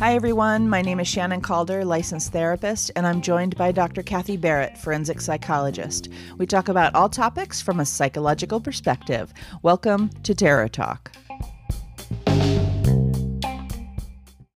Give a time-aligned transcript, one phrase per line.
[0.00, 0.70] Hi, everyone.
[0.70, 4.02] My name is Shannon Calder, licensed therapist, and I'm joined by Dr.
[4.02, 6.08] Kathy Barrett, forensic psychologist.
[6.38, 9.34] We talk about all topics from a psychological perspective.
[9.60, 11.12] Welcome to Terror Talk.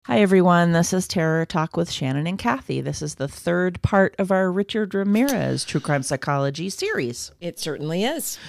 [0.05, 0.71] Hi, everyone.
[0.71, 2.79] This is Terror Talk with Shannon and Kathy.
[2.79, 7.33] This is the third part of our Richard Ramirez True Crime Psychology series.
[7.41, 8.39] It certainly is.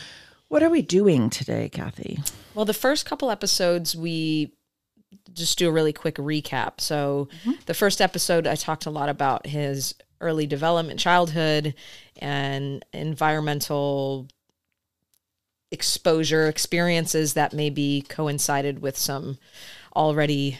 [0.47, 2.21] What are we doing today, Kathy?
[2.57, 4.55] Well, the first couple episodes, we
[5.35, 6.81] just do a really quick recap.
[6.81, 7.29] So,
[7.67, 11.75] the first episode, I talked a lot about his early development, childhood,
[12.17, 14.27] and environmental
[15.71, 19.37] exposure experiences that maybe coincided with some
[19.95, 20.59] already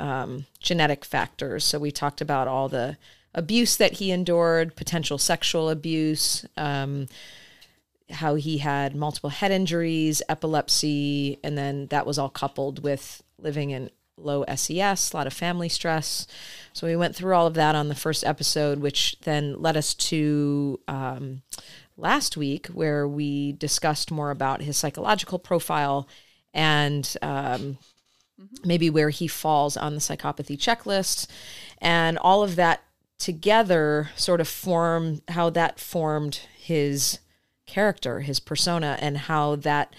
[0.00, 1.64] um, genetic factors.
[1.64, 2.96] So, we talked about all the
[3.36, 6.44] abuse that he endured, potential sexual abuse.
[6.56, 7.06] Um,
[8.10, 13.70] how he had multiple head injuries, epilepsy, and then that was all coupled with living
[13.70, 16.26] in low SES, a lot of family stress.
[16.72, 19.94] So we went through all of that on the first episode, which then led us
[19.94, 21.42] to um,
[21.96, 26.08] last week, where we discussed more about his psychological profile
[26.54, 27.76] and um,
[28.64, 31.26] maybe where he falls on the psychopathy checklist,
[31.78, 32.82] and all of that
[33.18, 37.18] together sort of form how that formed his
[37.66, 39.92] character, his persona, and how that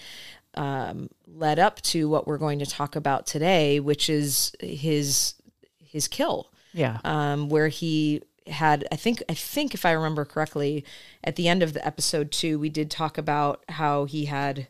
[0.54, 5.34] um, led up to what we're going to talk about today, which is his
[5.78, 6.98] his kill, Yeah.
[7.04, 10.84] um, where he had I think I think if I remember correctly,
[11.22, 14.66] at the end of the episode two, we did talk about how he had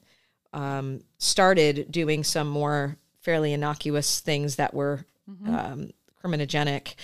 [0.52, 5.04] um, started doing some more fairly innocuous things that were
[5.46, 5.90] um,
[6.24, 6.94] criminogenic,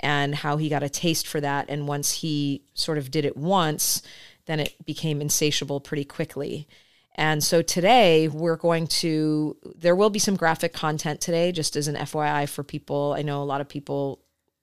[0.00, 3.36] and how he got a taste for that, and once he sort of did it
[3.36, 4.02] once,
[4.46, 6.68] then it became insatiable pretty quickly.
[7.16, 11.86] And so today we're going to, there will be some graphic content today, just as
[11.86, 13.14] an FYI for people.
[13.16, 14.20] I know a lot of people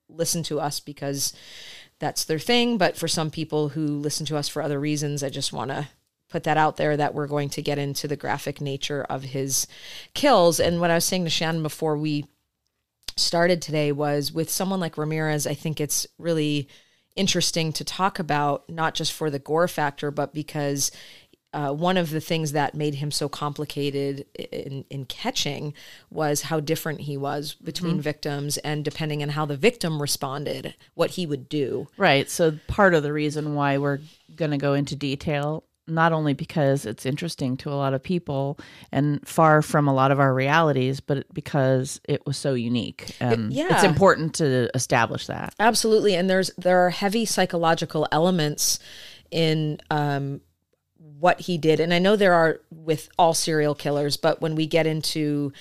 [0.10, 1.34] listen to us because
[2.00, 5.30] that's their thing, but for some people who listen to us for other reasons, I
[5.30, 5.88] just want to
[6.30, 9.68] put that out there that we're going to get into the graphic nature of his
[10.14, 10.60] kills.
[10.60, 12.26] And what I was saying to Shannon before we
[13.18, 16.68] started today was with someone like Ramirez, I think it's really
[17.16, 20.92] interesting to talk about, not just for the gore factor, but because
[21.54, 25.74] uh, one of the things that made him so complicated in, in catching
[26.10, 31.12] was how different he was between victims and depending on how the victim responded, what
[31.12, 31.88] he would do.
[31.98, 32.30] Right.
[32.30, 34.00] So part of the reason why we're
[34.34, 38.58] going to go into detail, not only because it's interesting to a lot of people
[38.92, 43.16] and far from a lot of our realities, but because it was so unique.
[43.20, 43.86] And it's yeah.
[43.86, 45.54] important to establish that.
[45.60, 48.80] Absolutely, and there's there are heavy psychological elements
[49.32, 50.42] in um,
[50.98, 54.68] what he did, and I know there are with all serial killers, but when we
[54.68, 55.52] get into,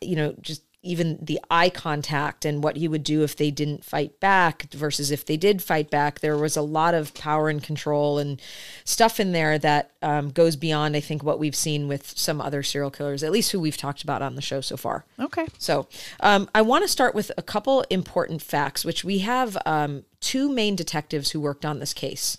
[0.00, 3.84] you know, just even the eye contact and what he would do if they didn't
[3.84, 7.62] fight back versus if they did fight back, there was a lot of power and
[7.62, 8.40] control and
[8.84, 12.62] stuff in there that um, goes beyond, I think, what we've seen with some other
[12.62, 15.04] serial killers, at least who we've talked about on the show so far.
[15.18, 15.46] Okay.
[15.58, 15.88] So
[16.20, 20.48] um, I want to start with a couple important facts, which we have um, two
[20.48, 22.36] main detectives who worked on this case,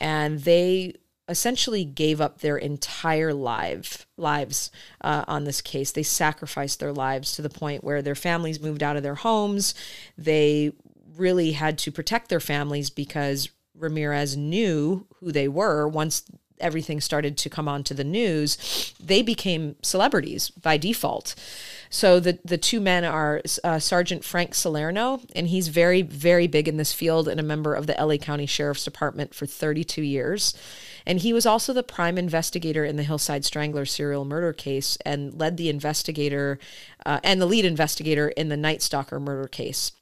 [0.00, 0.94] and they
[1.28, 5.92] essentially gave up their entire life lives uh, on this case.
[5.92, 9.74] They sacrificed their lives to the point where their families moved out of their homes.
[10.18, 10.72] They
[11.16, 16.24] really had to protect their families because Ramirez knew who they were once
[16.62, 21.34] everything started to come onto the news, they became celebrities by default.
[21.90, 26.68] So the the two men are uh, Sergeant Frank Salerno, and he's very very big
[26.68, 30.54] in this field and a member of the LA County Sheriff's Department for 32 years.
[31.06, 35.38] And he was also the prime investigator in the Hillside Strangler serial murder case and
[35.38, 36.58] led the investigator
[37.04, 39.92] uh, and the lead investigator in the Night Stalker murder case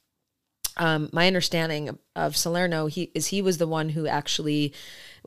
[0.77, 4.73] um, my understanding of Salerno he is he was the one who actually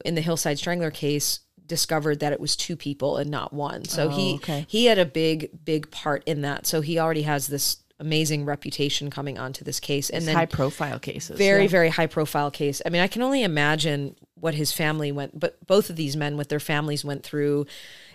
[0.05, 3.85] in the Hillside Strangler case discovered that it was two people and not one.
[3.85, 4.67] So he okay.
[4.69, 6.67] he had a big big part in that.
[6.67, 10.99] So he already has this amazing reputation coming onto this case and then High profile
[10.99, 11.39] cases.
[11.39, 11.69] very Yeah.
[11.69, 15.65] very high profile case i mean i can only imagine what his family went but
[15.67, 17.67] both of these men with their families went through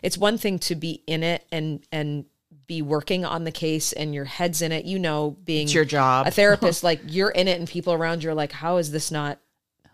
[0.04, 2.26] it's one thing to be in it and and
[2.68, 5.86] be working on the case and your head's in it you know being It's your
[5.86, 6.28] job.
[6.28, 9.10] a therapist like you're in it and people around you are like how is this
[9.12, 9.40] not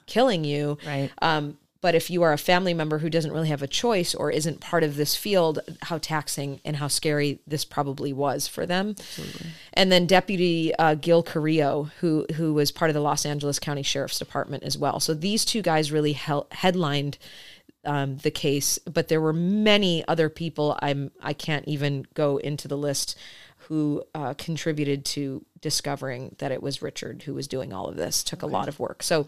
[0.08, 1.12] killing you Right.
[1.22, 4.32] um but if you are a family member who doesn't really have a choice or
[4.32, 8.96] isn't part of this field, how taxing and how scary this probably was for them.
[8.98, 9.52] Absolutely.
[9.72, 13.84] And then Deputy uh, Gil Carrillo, who who was part of the Los Angeles County
[13.84, 15.00] Sheriff's Department as well.
[15.00, 17.20] So these two guys really hel- headlined
[17.84, 20.80] um, the case, but there were many other people.
[20.82, 23.16] I'm I can't even go into the list
[23.68, 28.24] who uh, contributed to discovering that it was Richard who was doing all of this.
[28.24, 29.04] Took a lot of work.
[29.04, 29.28] So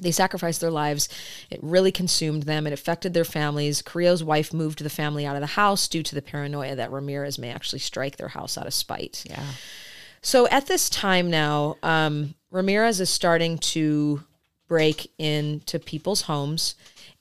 [0.00, 1.08] they sacrificed their lives.
[1.50, 2.66] It really consumed them.
[2.66, 3.82] It affected their families.
[3.82, 7.38] Carrillo's wife moved the family out of the house due to the paranoia that Ramirez
[7.38, 9.24] may actually strike their house out of spite.
[9.28, 9.44] Yeah.
[10.22, 14.24] So at this time now, um, Ramirez is starting to
[14.68, 16.74] break into people's homes.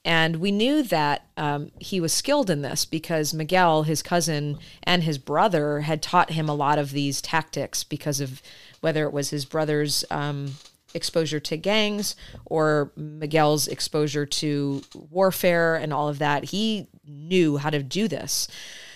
[0.04, 5.04] And we knew that um, he was skilled in this because Miguel, his cousin, and
[5.04, 8.42] his brother had taught him a lot of these tactics because of
[8.82, 10.54] whether it was his brother's um,
[10.94, 12.16] exposure to gangs
[12.46, 16.46] or Miguel's exposure to warfare and all of that.
[16.46, 18.48] He knew how to do this.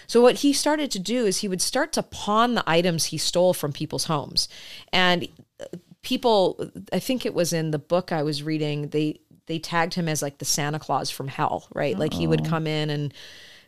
[0.08, 3.18] So what he started to do is he would start to pawn the items he
[3.18, 4.50] stole from people's homes.
[4.92, 5.28] And
[5.60, 9.96] uh, people I think it was in the book I was reading, they they tagged
[9.96, 11.98] him as like the Santa Claus from hell, right?
[11.98, 13.14] Like he would come in and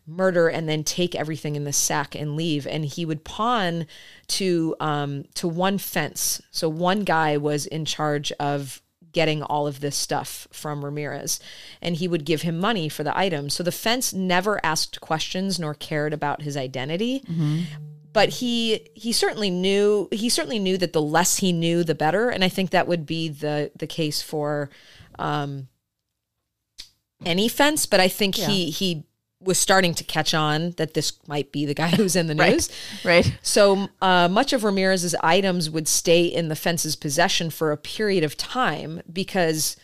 [0.08, 2.66] murder and then take everything in the sack and leave.
[2.68, 3.86] And he would pawn
[4.28, 6.42] to um to one fence.
[6.52, 8.82] So one guy was in charge of
[9.14, 11.40] getting all of this stuff from Ramirez
[11.82, 15.60] and he would give him money for the items so the fence never asked questions
[15.60, 17.22] nor cared about his identity.
[18.14, 22.30] But he he certainly knew he certainly knew that the less he knew the better.
[22.30, 24.70] And i think that would be the the case for
[25.20, 25.68] um
[27.26, 27.86] any fence.
[27.86, 29.06] But i think he he
[29.44, 32.70] was starting to catch on that this might be the guy who's in the news
[33.04, 33.26] Right.
[33.26, 33.38] right.
[33.42, 38.24] so uh, much of Ramirez's items would stay in the fence's possession for a period
[38.24, 39.76] of time because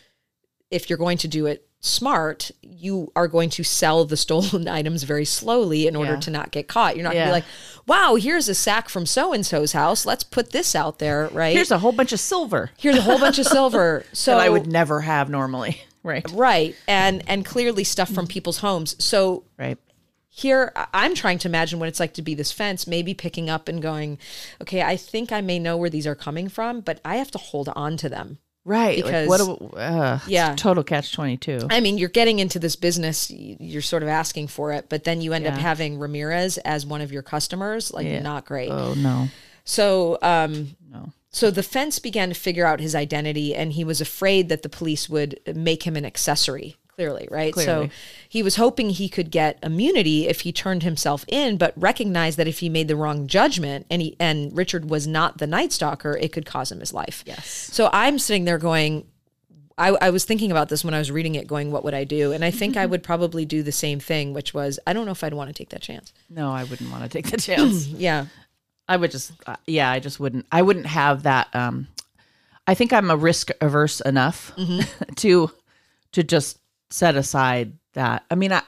[0.70, 5.04] if you're going to do it smart, you are going to sell the stolen items
[5.04, 6.20] very slowly in order Yeah.
[6.22, 6.96] to not get caught.
[6.96, 7.46] You're not going to be like,
[7.86, 10.06] wow, here's a sack from so and so's house.
[10.06, 11.56] Let's put this out there, right?
[11.56, 14.04] Here's a whole bunch of silver Here's a whole bunch of silver.
[14.12, 15.82] So that I would never have normally.
[16.08, 16.26] Right.
[16.32, 18.96] right, and and clearly stuff from people's homes.
[19.04, 19.78] So Right.
[20.30, 23.68] here I'm trying to imagine what it's like to be this fence, maybe picking up
[23.68, 24.18] and going,
[24.62, 27.38] okay, I think I may know where these are coming from, but I have to
[27.38, 28.38] hold on to them.
[28.64, 28.98] Right.
[28.98, 29.60] Because- like, what?
[29.72, 30.54] do- Uh, Yeah.
[30.56, 31.66] Total catch twenty two.
[31.70, 35.22] I mean, you're getting into this business, you're sort of asking for it, but then
[35.22, 38.22] you end up having Ramirez as one of your customers, like Yeah.
[38.22, 38.70] not great.
[38.72, 39.28] Oh no.
[39.66, 40.77] So, um.
[41.38, 44.70] So the fence began to figure out his identity, and he was afraid that the
[44.70, 46.78] police would make him an accessory.
[46.96, 47.54] Clearly, right?
[47.54, 47.90] Clearly.
[47.90, 47.94] So
[48.28, 52.48] he was hoping he could get immunity if he turned himself in, but recognized that
[52.48, 56.18] if he made the wrong judgment and he and Richard was not the Night Stalker,
[56.20, 57.24] it could cost him his life.
[57.28, 57.48] Yes.
[57.48, 59.06] So I'm sitting there going,
[59.78, 62.04] I, I was thinking about this when I was reading it, going, what would I
[62.04, 62.32] do?
[62.32, 65.12] And I think I would probably do the same thing, which was, I don't know
[65.12, 66.14] if I'd want to take that chance.
[66.32, 67.86] No, I wouldn't want to take the chance.
[67.98, 68.26] Yeah.
[68.90, 70.46] I would just, uh, yeah, I just wouldn't.
[70.52, 71.48] I wouldn't have that.
[71.54, 71.88] Um,
[72.66, 74.52] I think I'm a risk averse enough
[75.18, 75.52] to
[76.14, 78.24] to just set aside that.
[78.32, 78.62] I mean, I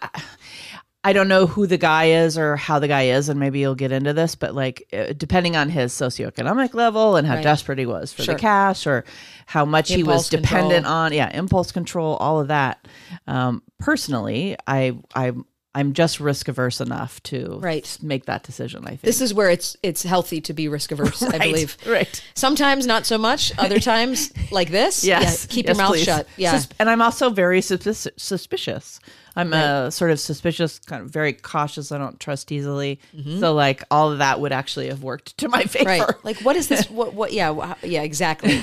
[1.04, 3.76] I don't know who the guy is or how the guy is, and maybe you'll
[3.76, 7.44] get into this, but like uh, depending on his socioeconomic level and how Right.
[7.44, 8.36] desperate he was for Sure.
[8.36, 9.06] the cash or
[9.46, 10.62] how much he was Impulse control.
[10.64, 12.86] dependent on, yeah, impulse control, all of that.
[13.28, 15.32] Um, personally, I I.
[15.76, 17.96] I'm just risk averse enough to Right.
[18.02, 18.86] make that decision.
[18.86, 21.78] I think This is where it's it's healthy to be risk averse, I believe.
[21.86, 22.22] Right.
[22.34, 23.52] Sometimes not so much.
[23.60, 25.46] Other times, like this, Yes.
[25.48, 26.06] yeah, keep Yes, your mouth please.
[26.06, 26.28] shut.
[26.38, 28.08] Yeah, Sus- and I'm also very suspicious.
[28.18, 29.00] suspicious.
[29.36, 31.92] I'm a sort of suspicious, kind of very cautious.
[31.92, 33.00] I don't trust easily.
[33.40, 35.88] So like all of that would actually have worked to my favor.
[35.90, 36.02] Mm-hmm.
[36.02, 36.26] right.
[36.26, 36.90] Like, what is this?
[36.90, 37.14] What?
[37.14, 37.32] What?
[37.32, 38.60] Yeah, yeah, exactly.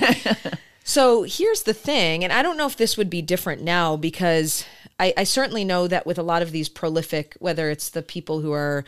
[0.89, 4.65] So here's the thing, and I don't know if this would be different now because
[5.01, 8.41] I, I certainly know that with a lot of these prolific, whether it's the people
[8.41, 8.85] who are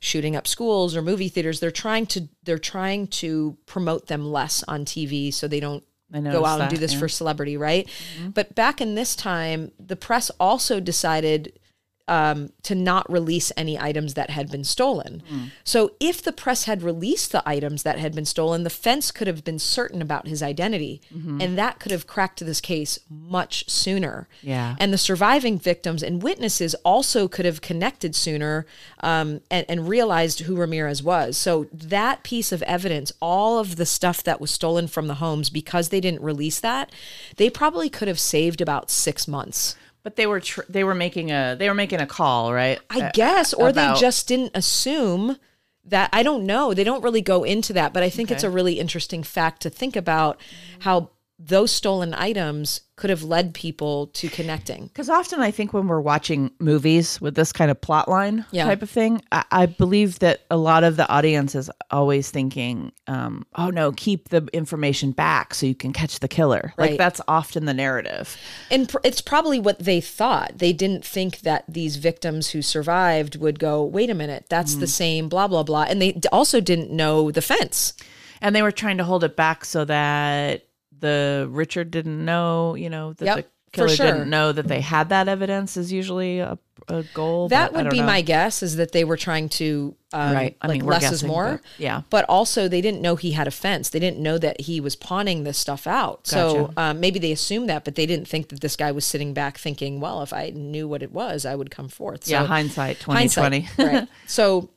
[0.00, 4.64] shooting up schools or movie theaters, they're trying to they're trying to promote them less
[4.66, 7.00] on TV so they don't go out and do this yeah.
[7.00, 7.90] for celebrity, right?
[8.32, 11.58] But back in this time, the press also decided
[12.06, 15.22] um, to not release any items that had been stolen.
[15.28, 15.44] Hmm.
[15.64, 19.26] So if the press had released the items that had been stolen, the fence could
[19.26, 21.40] have been certain about his identity, Mm-hmm.
[21.40, 24.28] and that could have cracked this case much sooner.
[24.42, 24.76] Yeah.
[24.78, 28.66] And the surviving victims and witnesses also could have connected sooner
[29.00, 31.36] um, and, and realized who Ramirez was.
[31.36, 35.50] So that piece of evidence, all of the stuff that was stolen from the homes,
[35.50, 36.90] because they didn't release that,
[37.36, 39.76] they probably could have saved about six months.
[40.04, 42.78] But they were tr- they were making a they were making a call, right?
[42.90, 45.38] I Uh, guess, or about- they just didn't assume
[45.86, 46.10] that.
[46.12, 46.72] I don't know.
[46.74, 49.70] They don't really go into that, but I think it's a really interesting fact to
[49.70, 50.38] think about
[50.80, 54.86] how those stolen items could have led people to connecting.
[54.86, 58.66] Because often I think when we're watching movies with this kind of plot line Yeah.
[58.66, 62.92] type of thing, I, I believe that a lot of the audience is always thinking,
[63.08, 66.72] um, oh no, keep the information back so you can catch the killer.
[66.78, 66.90] Right.
[66.90, 68.36] Like that's often the narrative.
[68.70, 70.58] And pr- it's probably what they thought.
[70.58, 74.86] They didn't think that these victims who survived would go, wait a minute, that's the
[74.86, 75.86] same, blah, blah, blah.
[75.88, 77.92] And they d- also didn't know the fence.
[78.40, 80.62] And they were trying to hold it back so that
[81.04, 84.06] the Richard didn't know, you know, that Yep, the killer sure.
[84.06, 86.58] didn't know that they had that evidence is usually a,
[86.88, 87.48] a goal.
[87.48, 88.06] That would be know.
[88.06, 90.56] my guess is that they were trying to, um, Right.
[90.62, 91.60] I like mean, less is more.
[91.60, 92.02] but yeah.
[92.08, 93.88] But also, they didn't know he had a fence.
[93.90, 96.26] They didn't know that he was pawning this stuff out.
[96.26, 99.34] So um, maybe they assumed that, but they didn't think that this guy was sitting
[99.34, 102.24] back thinking, well, if I knew what it was, I would come forth.
[102.24, 103.60] So Yeah, hindsight 2020.
[103.60, 104.08] hindsight, right.
[104.26, 104.70] So,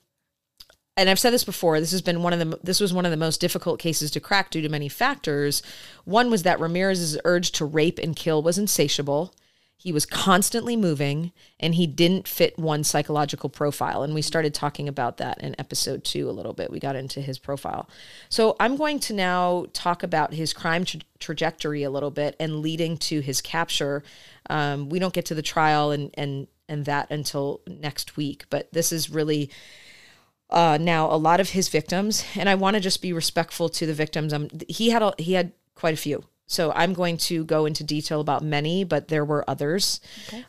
[0.97, 1.79] and I've said this before.
[1.79, 2.59] This has been one of the.
[2.63, 5.61] This was one of the most difficult cases to crack due to many factors.
[6.03, 9.33] One was that Ramirez's urge to rape and kill was insatiable.
[9.79, 14.01] He was constantly moving, and he didn't fit one psychological profile.
[14.01, 16.71] And we started talking about that in episode two a little bit.
[16.71, 17.87] We got into his profile.
[18.27, 22.61] So I'm going to now talk about his crime tra- trajectory a little bit and
[22.61, 24.01] leading to his capture.
[24.49, 28.73] Um, we don't get to the trial and and and that until next week, but
[28.73, 29.51] this is really
[30.49, 33.85] uh, now a lot of his victims, and I want to just be respectful to
[33.85, 34.33] the victims.
[34.33, 37.83] Um, he had a, he had quite a few, so I'm going to go into
[37.83, 39.99] detail about many, but there were others,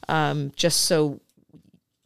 [0.09, 1.21] um, just so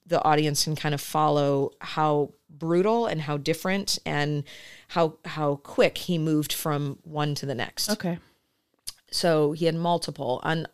[0.06, 4.44] the audience can kind of follow how brutal and how different and
[4.88, 7.90] how how quick he moved from one to the next.
[7.90, 8.18] Okay.
[9.10, 10.40] So he had multiple.
[10.42, 10.66] On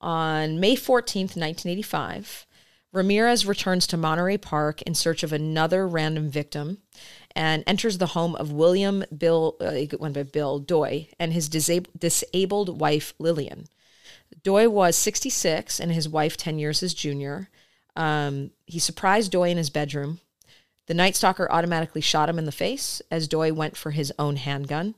[0.00, 2.46] on May 14th, 1985,
[2.94, 6.78] Ramirez returns to Monterey Park in search of another random victim
[7.34, 11.88] and enters the home of William Bill uh, went by Bill Doi and his disab-
[11.98, 13.66] disabled wife Lillian.
[14.44, 17.48] Doi was 66 and his wife 10 years his junior.
[17.96, 20.20] Um, he surprised Doi in his bedroom.
[20.86, 24.36] The Night Stalker automatically shot him in the face as Doi went for his own
[24.36, 24.94] handgun.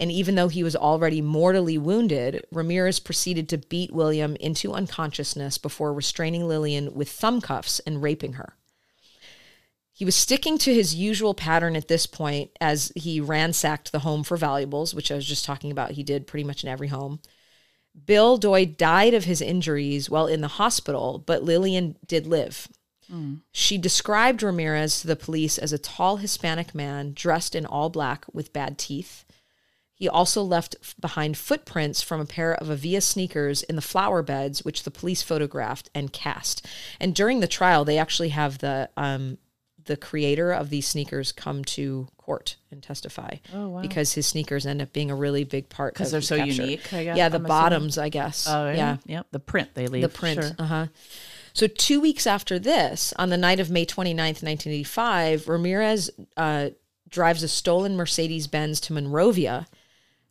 [0.00, 5.58] And even though he was already mortally wounded, Ramirez proceeded to beat William into unconsciousness
[5.58, 8.54] before restraining Lillian with thumb cuffs and raping her.
[9.92, 14.24] He was sticking to his usual pattern at this point as he ransacked the home
[14.24, 15.90] for valuables, which I was just talking about.
[15.90, 17.20] He did pretty much in every home.
[18.06, 22.68] Bill Doi died of his injuries while in the hospital, but Lillian did live.
[23.12, 23.42] Mm.
[23.52, 28.24] She described Ramirez to the police as a tall Hispanic man dressed in all black
[28.32, 29.26] with bad teeth.
[30.00, 34.22] He also left f- behind footprints from a pair of Avia sneakers in the flower
[34.22, 36.66] beds, which the police photographed and cast.
[36.98, 39.36] And during the trial, they actually have the um,
[39.84, 43.80] the creator of these sneakers come to court and testify Oh, wow.
[43.82, 46.62] because his sneakers end up being a really big part 'Cause of they're so capture.
[46.62, 47.48] unique, I guess, yeah, the I'm assuming.
[47.48, 48.46] bottoms, I guess.
[48.48, 48.74] Oh, yeah.
[48.74, 49.26] yeah, Yep.
[49.32, 50.02] The print they leave.
[50.02, 50.40] the print.
[50.42, 50.52] Sure.
[50.58, 50.86] Uh huh.
[51.54, 56.70] So two weeks after this, on the night of May 29th, 1985, Ramirez uh,
[57.08, 59.66] drives a stolen Mercedes Benz to Monrovia,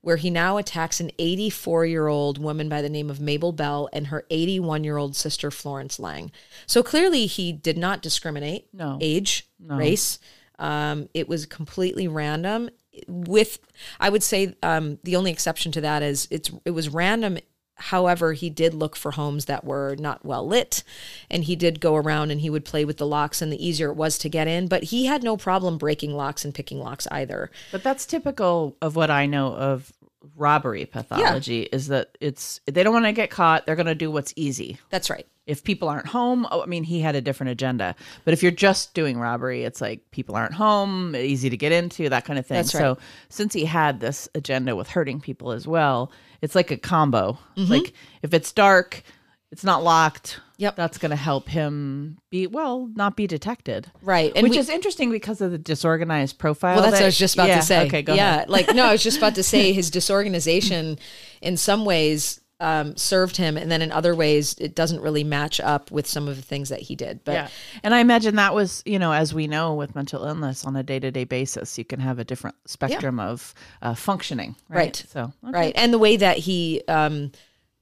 [0.01, 3.89] where he now attacks an 84 year old woman by the name of Mabel Bell
[3.91, 6.32] and her 81 year old sister Florence Lang.
[6.65, 8.98] So clearly, he did not discriminate No.
[9.01, 10.20] age, race.
[10.58, 12.70] Um, it was completely random.
[13.08, 13.60] With,
[14.00, 17.38] I would say, um, the only exception to that is it's it was random.
[17.79, 20.83] However, he did look for homes that were not well lit,
[21.29, 23.41] and he did go around and he would play with the locks.
[23.41, 26.43] And the easier it was to get in, but he had no problem breaking locks
[26.43, 27.51] and picking locks either.
[27.71, 29.91] But that's typical of what I know of
[30.36, 33.65] robbery pathology is that it's they don't want to get caught.
[33.65, 34.77] They're going to do what's easy.
[34.89, 35.25] That's right.
[35.45, 37.95] If people aren't home, oh, I mean, he had a different agenda.
[38.24, 42.09] But if you're just doing robbery, it's like people aren't home, easy to get into,
[42.09, 42.57] that kind of thing.
[42.57, 42.81] That's right.
[42.81, 42.98] So
[43.29, 47.38] since he had this agenda with hurting people as well, it's like a combo.
[47.58, 47.72] Mm-hmm.
[47.72, 49.03] Like if it's dark,
[49.51, 50.39] it's not locked.
[50.58, 50.75] Yep.
[50.75, 53.89] That's going to help him be well, not be detected.
[54.01, 54.34] Right.
[54.36, 56.75] And Which we- is interesting because of the disorganized profile.
[56.75, 57.88] Well, that's what I was just about Yeah, to say.
[57.88, 58.50] Okay, go yeah, ahead.
[58.50, 61.00] like no, I was just about to say his disorganization,
[61.41, 65.59] in some ways, um, served him, and then in other ways, it doesn't really match
[65.59, 67.23] up with some of the things that he did.
[67.23, 67.47] But yeah.
[67.83, 70.83] And I imagine that was, you know, as we know with mental illness on a
[70.83, 74.55] day to day basis, you can have a different spectrum of uh, functioning.
[74.67, 74.79] Right.
[74.79, 75.05] Right.
[75.07, 75.51] So, okay.
[75.51, 77.31] right, and the way that he um,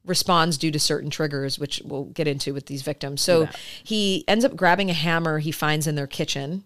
[0.05, 3.21] responds due to certain triggers, which we'll get into with these victims.
[3.21, 3.49] So
[3.83, 6.63] he ends up grabbing a hammer he finds in their kitchen.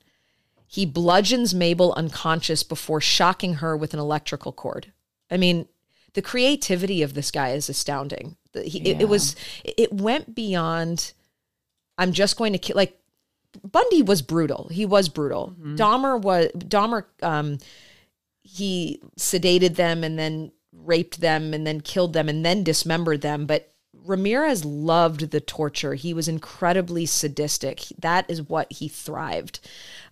[0.68, 4.94] He bludgeons Mabel unconscious before shocking her with an electrical cord.
[5.30, 5.68] I mean,
[6.14, 8.38] the creativity of this guy is astounding.
[8.54, 11.14] He, it, it was, it went beyond.
[11.98, 12.76] I'm just going to kill.
[12.76, 13.00] Like
[13.64, 14.70] Bundy was brutal.
[14.72, 15.56] He was brutal.
[15.62, 17.06] Dahmer was Dahmer.
[17.22, 17.60] Um,
[18.44, 23.46] he sedated them and then raped them and then killed them and then dismembered them.
[23.46, 25.94] But Ramirez loved the torture.
[25.94, 27.84] He was incredibly sadistic.
[28.00, 29.60] That is what he thrived.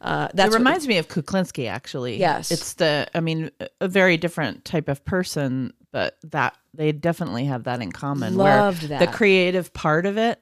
[0.01, 2.17] Uh, that's it reminds me of Kuklinski, actually.
[2.19, 2.51] Yes.
[2.51, 3.07] it's the.
[3.15, 3.51] I mean,
[3.81, 8.35] a very different type of person, but that they definitely have that in common.
[8.35, 8.99] Loved where that.
[8.99, 10.41] the creative part of it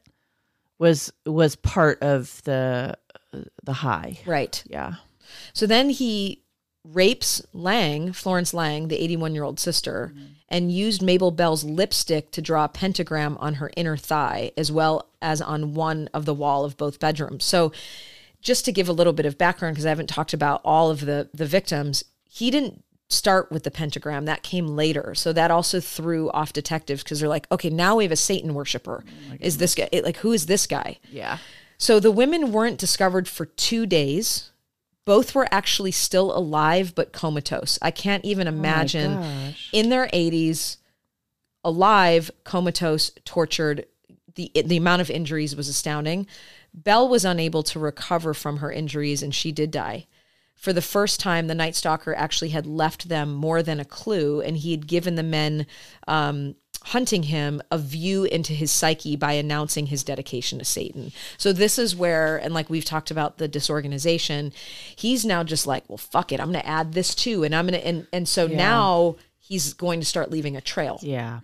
[0.80, 2.98] was was part of the
[3.64, 4.20] the high.
[4.26, 4.64] right.
[4.68, 4.96] Yeah.
[5.54, 6.44] So then he
[6.94, 10.26] rapes Lang, Florence Lang, the 81 year old sister, mm-hmm.
[10.50, 15.10] and used Mabel Bell's lipstick to draw a pentagram on her inner thigh, as well
[15.22, 17.44] as on one of the wall of both bedrooms.
[17.44, 17.72] So,
[18.40, 21.02] just to give a little bit of background, because I haven't talked about all of
[21.02, 25.80] the the victims, he didn't start with the pentagram that came later so that also
[25.80, 29.04] threw off detectives because they're like okay now we have a satan worshiper
[29.40, 31.38] is this guy like who is this guy Yeah.
[31.78, 34.52] so the women weren't discovered for two days.
[35.06, 37.80] Both were actually still alive but comatose.
[37.82, 39.70] I can't even imagine gosh.
[39.72, 40.78] in their 80s,
[41.64, 43.86] alive, comatose, tortured.
[44.36, 46.28] The, the amount of injuries was astounding.
[46.74, 50.08] Bell was unable to recover from her injuries and she did die.
[50.58, 54.42] For the first time, the Night Stalker actually had left them more than a clue,
[54.42, 55.68] and he had given the men
[56.08, 61.12] um, hunting him a view into his psyche by announcing his dedication to Satan.
[61.38, 64.52] So this is where, and like we've talked about the disorganization,
[64.96, 67.68] he's now just like, well, fuck it, I'm going to add this too, and I'm
[67.68, 71.00] going to, and and so now he's going to start leaving a trail.
[71.02, 71.42] Yeah.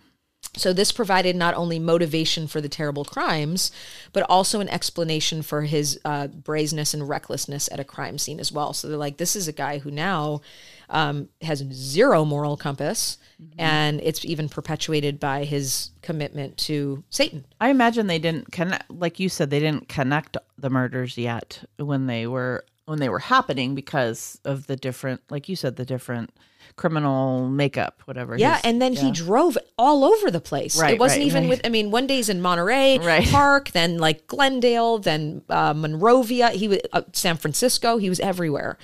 [0.56, 3.72] So this provided not only motivation for the terrible crimes,
[4.12, 8.52] but also an explanation for his uh, brazenness and recklessness at a crime scene as
[8.52, 8.74] well.
[8.74, 10.42] So they're like, this is a guy who now
[10.90, 13.18] um, has zero moral compass,
[13.58, 17.46] and it's even perpetuated by his commitment to Satan.
[17.60, 22.06] I imagine they didn't connect, like you said, they didn't connect the murders yet when
[22.06, 26.32] they were when they were happening because of the different, like you said, the different
[26.76, 28.38] criminal makeup, whatever.
[28.38, 30.80] Yeah, and then he drove all over the place.
[30.80, 31.50] Right, it wasn't right, even right.
[31.50, 31.62] with.
[31.66, 33.28] I mean, one day's in Monterey Right.
[33.28, 36.50] Park, then like Glendale, then uh, Monrovia.
[36.50, 37.98] He was uh, San Francisco.
[37.98, 38.78] He was everywhere.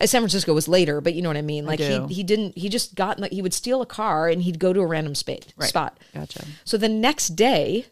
[0.00, 1.66] Uh, San Francisco was later, but you know what I mean.
[1.66, 2.06] Like do.
[2.08, 2.56] he he didn't.
[2.56, 5.14] He just got like he would steal a car and he'd go to a random
[5.14, 5.98] spade spot.
[6.14, 6.44] Gotcha.
[6.64, 7.86] So the next day,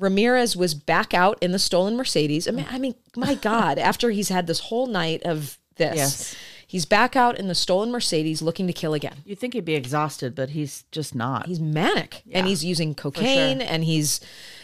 [0.00, 2.48] Ramirez was back out in the stolen Mercedes.
[2.48, 3.78] I mean, I mean, my God!
[3.78, 6.36] After he's had this whole night of this, Yes.
[6.66, 9.74] he's back out in the stolen Mercedes looking to kill again You'd think he'd be
[9.74, 11.46] exhausted, but he's just not.
[11.46, 14.20] he's manic and he's using cocaine and he's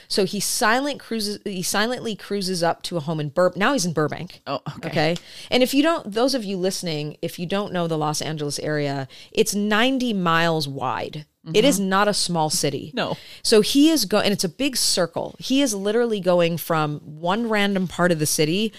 [0.09, 3.85] so he silent cruises he silently cruises up to a home in Bur now he's
[3.87, 4.41] in Burbank.
[4.47, 4.89] Oh, okay.
[4.89, 5.17] Okay.
[5.51, 8.59] And if you don't those of you listening, if you don't know the Los Angeles
[8.61, 11.27] area, it's 90 miles wide.
[11.55, 12.89] It is not a small city.
[12.89, 12.97] Mm-hmm.
[12.97, 13.17] No.
[13.43, 15.37] So he is going and it's a big circle.
[15.39, 18.73] He is literally going from one random part of the city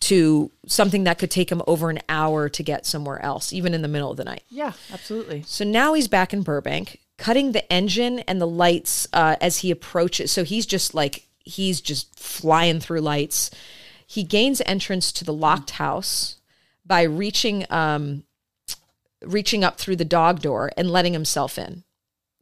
[0.00, 3.82] to something that could take him over an hour to get somewhere else, even in
[3.82, 4.42] the middle of the night.
[4.48, 5.44] yeah, absolutely.
[5.46, 9.70] So now he's back in Burbank, cutting the engine and the lights uh, as he
[9.70, 10.32] approaches.
[10.32, 13.50] So he's just like, he's just flying through lights.
[14.06, 16.36] He gains entrance to the locked house
[16.84, 18.24] by reaching, um,
[19.22, 21.84] reaching up through the dog door and letting himself in.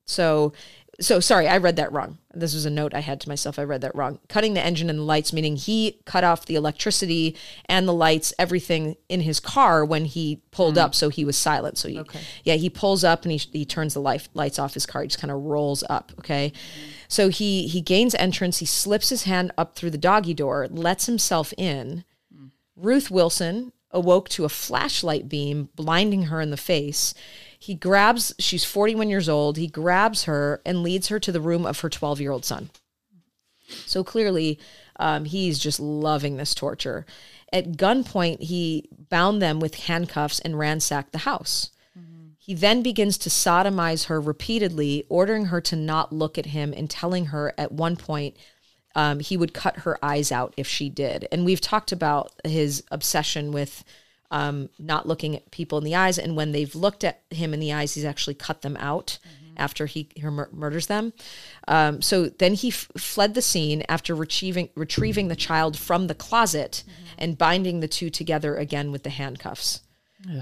[0.08, 0.52] So,
[1.00, 2.18] so sorry, I read that wrong.
[2.34, 3.58] This was a note I had to myself.
[3.58, 4.18] I read that wrong.
[4.28, 8.32] Cutting the engine and the lights, meaning he cut off the electricity and the lights,
[8.38, 10.80] everything in his car when he pulled hmm.
[10.80, 11.78] up, so he was silent.
[11.78, 12.02] So, he,
[12.42, 15.02] yeah, he pulls up and he, he turns the life, lights off his car.
[15.02, 16.10] He just kind of rolls up.
[16.18, 16.52] Okay,
[17.06, 18.58] so he he gains entrance.
[18.58, 22.04] He slips his hand up through the doggy door, lets himself in.
[22.34, 22.46] Hmm.
[22.74, 27.14] Ruth Wilson awoke to a flashlight beam blinding her in the face.
[27.58, 29.56] He grabs, she's 41 years old.
[29.56, 32.70] He grabs her and leads her to the room of her 12 year old son.
[33.86, 34.58] So clearly,
[34.96, 37.04] um, he's just loving this torture.
[37.52, 41.70] At gunpoint, he bound them with handcuffs and ransacked the house.
[42.48, 46.88] He then begins to sodomize her repeatedly, ordering her to not look at him and
[46.88, 48.38] telling her at one point
[48.94, 51.28] um, he would cut her eyes out if she did.
[51.30, 53.84] And we've talked about his obsession with
[54.30, 56.18] um, not looking at people in the eyes.
[56.18, 59.18] And when they've looked at him in the eyes, he's actually cut them out
[59.56, 61.12] after he, he mur- murders them.
[61.66, 66.14] Um, so then he f- fled the scene after retrieving retrieving the child from the
[66.14, 66.84] closet
[67.18, 69.80] and binding the two together again with the handcuffs.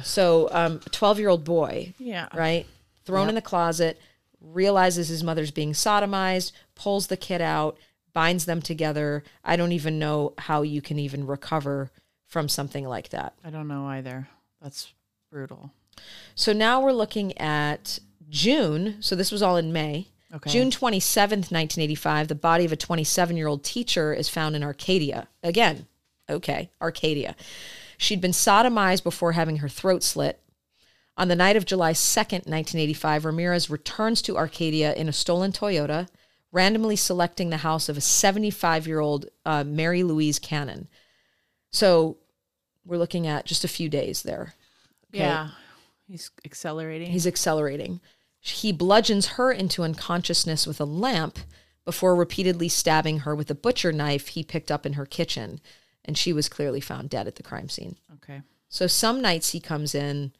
[0.02, 2.28] So, um, a 12 year old boy, Yeah.
[2.34, 2.66] right,
[3.04, 3.98] thrown in the closet,
[4.40, 7.76] realizes his mother's being sodomized, pulls the kid out,
[8.12, 9.22] binds them together.
[9.44, 11.90] I don't even know how you can even recover
[12.26, 13.34] from something like that.
[13.44, 14.28] I don't know either.
[14.60, 14.92] That's
[15.30, 15.72] brutal.
[16.34, 18.96] So now we're looking at June.
[19.00, 20.08] So this was all in May.
[20.34, 20.50] Okay.
[20.50, 25.28] June 27th, 1985, the body of a 27 year old teacher is found in Arcadia.
[25.42, 25.86] Again,
[26.28, 27.36] okay, Arcadia.
[27.96, 30.40] She'd been sodomized before having her throat slit.
[31.16, 36.08] On the night of July 2nd, 1985, Ramirez returns to Arcadia in a stolen Toyota,
[36.52, 40.88] randomly selecting the house of a 75 year old uh, Mary Louise Cannon.
[41.70, 42.16] So
[42.84, 44.54] we're looking at just a few days there.
[45.14, 45.24] Okay.
[45.24, 45.50] Yeah.
[46.08, 47.10] He's accelerating.
[47.10, 48.00] He's accelerating.
[48.40, 51.38] He bludgeons her into unconsciousness with a lamp
[51.84, 55.60] before repeatedly stabbing her with a butcher knife he picked up in her kitchen.
[56.04, 57.96] And she was clearly found dead at the crime scene.
[58.14, 58.42] okay.
[58.68, 60.32] So some nights he comes in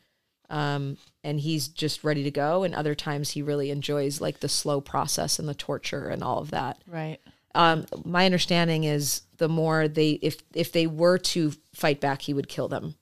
[0.51, 2.63] um, and he's just ready to go.
[2.63, 6.39] And other times he really enjoys like the slow process and the torture and all
[6.39, 6.81] of that.
[6.87, 7.19] Right.
[7.57, 12.35] Um, my understanding is the more they, if, if they were to fight back, he
[12.35, 12.95] would kill them.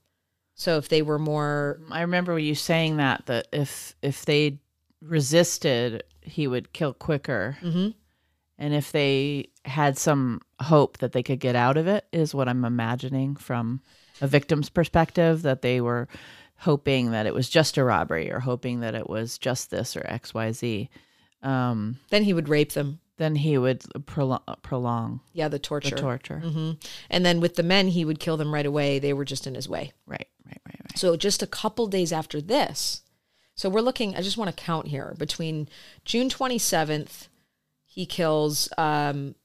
[0.55, 4.61] So if they were more, I remember you saying that that if if they
[5.03, 7.59] resisted, he would kill quicker.
[7.61, 7.89] mm-hmm.
[8.57, 12.49] And if they had some hope that they could get out of it, is what
[12.49, 13.81] I'm imagining from
[14.21, 16.07] a victim's perspective, that they were
[16.59, 20.03] hoping that it was just a robbery or hoping that it was just this or
[20.03, 20.89] XYZ.
[21.43, 23.01] Um, then he would rape them.
[23.17, 26.41] Then he would prolong, prolong Yeah, the torture the torture.
[26.41, 26.49] torture.
[26.49, 26.71] hmm
[27.11, 28.99] And then with the men, he would kill them right away.
[28.99, 29.93] They were just in his way.
[30.07, 30.99] Right, right, right, right.
[30.99, 33.03] So just a couple days after this,
[33.55, 34.17] so we're looking.
[34.17, 35.69] I just want to count here between
[36.05, 37.29] June twenty seventh,
[37.85, 39.37] he kills um,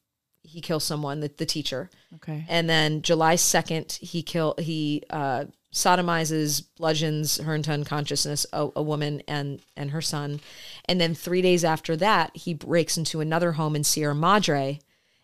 [0.41, 2.43] he kills someone, the, the teacher, Okay.
[2.49, 8.82] and then July second, he kill he uh, sodomizes, bludgeons her into unconsciousness a, a
[8.82, 10.39] woman and and her son,
[10.86, 14.79] and then three days after that, he breaks into another home in Sierra Madre.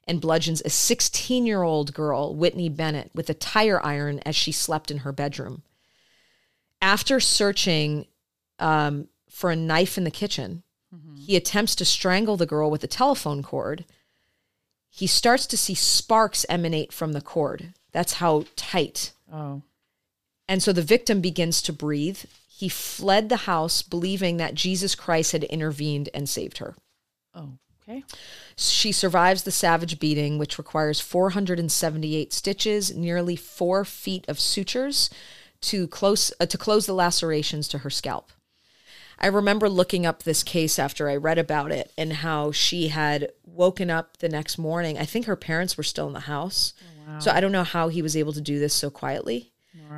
[0.08, 4.52] And bludgeons a 16 year old girl, Whitney Bennett, with a tire iron as she
[4.52, 5.64] slept in her bedroom
[6.86, 8.06] after searching
[8.60, 10.62] um, for a knife in the kitchen,
[11.18, 13.86] he attempts to strangle the girl with a telephone cord.
[14.90, 17.74] He starts to see sparks emanate from the cord.
[17.92, 19.12] That's how tight.
[19.34, 19.64] Oh,
[20.48, 22.20] And so the victim begins to breathe.
[22.48, 26.76] He fled the house, believing that Jesus Christ had intervened and saved her.
[27.34, 28.04] oh, okay.
[28.56, 35.10] She survives the savage beating, which requires 478 stitches, nearly four feet of sutures
[35.62, 38.32] to close uh, to close the lacerations to her scalp.
[39.20, 43.32] I remember looking up this case after I read about it and how she had
[43.46, 44.98] woken up the next morning.
[44.98, 46.74] I think her parents were still in the house,
[47.20, 49.54] so I don't know how he was able to do this so quietly.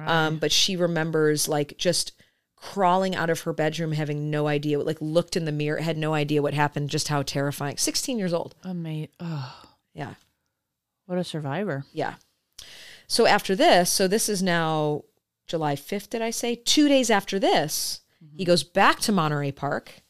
[0.08, 2.14] Um, but she remembers like just
[2.56, 6.14] crawling out of her bedroom, having no idea, like looked in the mirror, had no
[6.14, 7.78] idea what happened, just how terrifying.
[7.78, 8.56] 16 years old.
[8.64, 9.10] Amazing.
[9.20, 9.64] Oh,
[9.94, 10.16] Yeah.
[11.06, 11.86] what a survivor.
[11.94, 12.16] Yeah.
[13.08, 15.04] So after this, so this is now
[15.46, 16.56] July 5th, did I say?
[16.56, 18.02] Two days after this,
[18.36, 20.02] he goes back to Monterey Park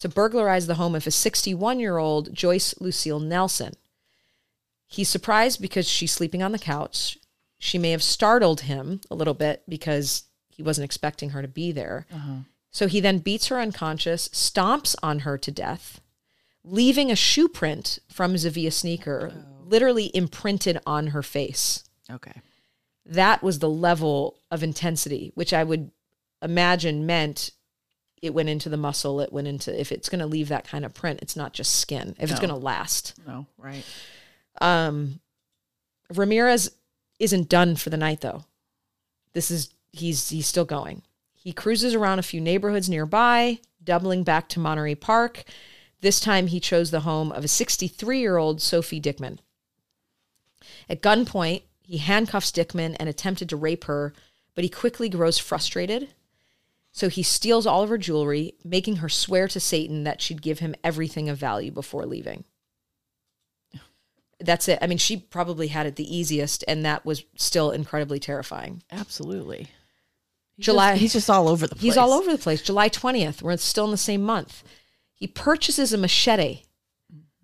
[0.00, 3.74] to burglarize the home of a 61 year old Joyce Lucille Nelson.
[4.86, 7.18] He's surprised because she's sleeping on the couch.
[7.58, 11.72] She may have startled him a little bit because he wasn't expecting her to be
[11.72, 12.06] there.
[12.70, 16.00] So he then beats her unconscious, stomps on her to death,
[16.64, 19.32] leaving a shoe print from his Avia sneaker
[19.64, 21.84] literally imprinted on her face.
[22.10, 22.40] Okay.
[23.06, 25.90] That was the level of intensity, which I would
[26.42, 27.50] imagine meant
[28.20, 29.20] it went into the muscle.
[29.20, 31.80] It went into, if it's going to leave that kind of print, it's not just
[31.80, 33.14] skin, if it's going to last.
[33.26, 33.84] No, right.
[34.60, 35.20] Um,
[36.14, 36.70] Ramirez
[37.18, 38.44] isn't done for the night though.
[39.32, 41.02] This is he's he's still going.
[41.34, 45.44] He cruises around a few neighborhoods nearby, doubling back to Monterey Park.
[46.00, 49.38] This time he chose the home of a 63-year-old Sophie Dickman.
[50.88, 54.12] At gunpoint, he handcuffs Dickman and attempted to rape her,
[54.54, 56.08] but he quickly grows frustrated.
[56.92, 60.58] So he steals all of her jewelry, making her swear to Satan that she'd give
[60.58, 62.44] him everything of value before leaving
[64.40, 64.78] that's it.
[64.80, 68.82] I mean, she probably had it the easiest, and that was still incredibly terrifying.
[68.90, 69.68] Absolutely.
[70.56, 71.82] He's July- Just, he's just all over the place.
[71.82, 72.62] He's all over the place.
[72.62, 74.62] July 20th, we're still in the same month.
[75.14, 76.62] He purchases a machete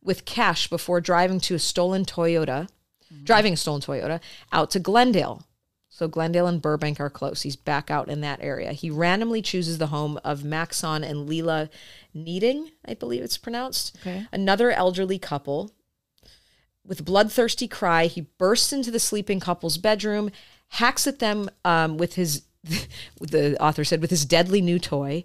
[0.02, 2.68] with cash before driving to a stolen Toyota,
[3.12, 3.24] mm-hmm.
[3.24, 4.20] driving a stolen Toyota
[4.52, 5.44] out to Glendale.
[5.88, 7.42] So Glendale and Burbank are close.
[7.42, 8.72] He's back out in that area.
[8.72, 11.70] He randomly chooses the home of Maxon and Leela
[12.12, 13.96] Kneiding, I believe it's pronounced.
[14.00, 14.26] Okay.
[14.32, 15.70] Another elderly couple.
[16.86, 20.30] With bloodthirsty cry, he bursts into the sleeping couple's bedroom,
[20.68, 22.42] hacks at them um, with his,
[23.20, 25.24] the author said, with his deadly new toy.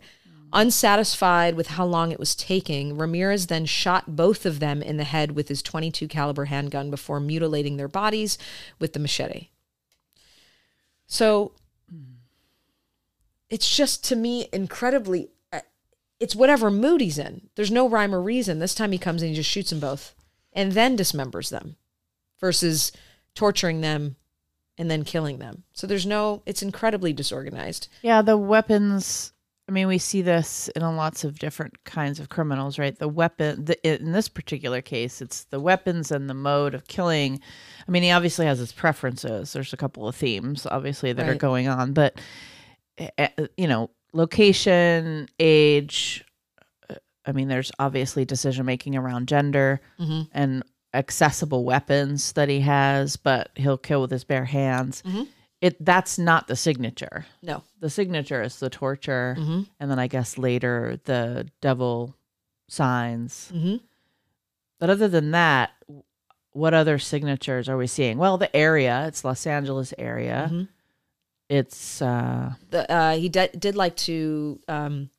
[0.52, 5.04] Unsatisfied with how long it was taking, Ramirez then shot both of them in the
[5.04, 8.38] head with his 22 caliber handgun before mutilating their bodies
[8.80, 9.50] with the machete.
[11.06, 11.52] So
[13.50, 15.62] it's just to me incredibly uh,
[16.19, 17.50] it's whatever mood he's in.
[17.56, 18.58] There's no rhyme or reason.
[18.60, 20.15] This time he comes and he just shoots them both
[20.60, 21.78] and then dismembers them
[22.39, 22.91] versus
[23.34, 24.17] torturing them
[24.78, 25.63] and then killing them.
[25.74, 27.88] So there's no it's incredibly disorganized.
[28.02, 29.32] Yeah, the weapons
[29.69, 32.98] I mean, we see this in lots of different kinds of criminals, right?
[32.98, 37.39] The weapon, the, in this particular case, it's the weapons and the mode of killing.
[37.88, 39.54] I mean, he obviously has his preferences.
[39.54, 42.19] There's a couple of themes, obviously, that are going on, but
[42.98, 46.26] eh, eh, you know, location, age.
[47.25, 50.29] I mean, there's obviously decision making around gender Mhm.
[50.32, 55.03] and accessible weapons that he has, but he'll kill with his bare hands.
[55.05, 55.27] Mhm.
[55.62, 57.63] It that's not the signature No.
[57.82, 59.67] the signature is the torture Mhm.
[59.77, 62.15] and then i guess later the devil
[62.69, 63.75] signs hmm
[64.79, 65.71] but other than that
[66.51, 70.67] what other signatures are we seeing well the area it's los angeles area Mhm.
[71.49, 75.10] it's uh The, uh, he de- did like to um,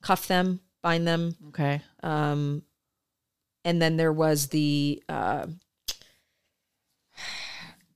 [0.00, 1.82] cuff them, bind them, okay.
[2.02, 2.62] Um,
[3.64, 5.46] and then there was the uh,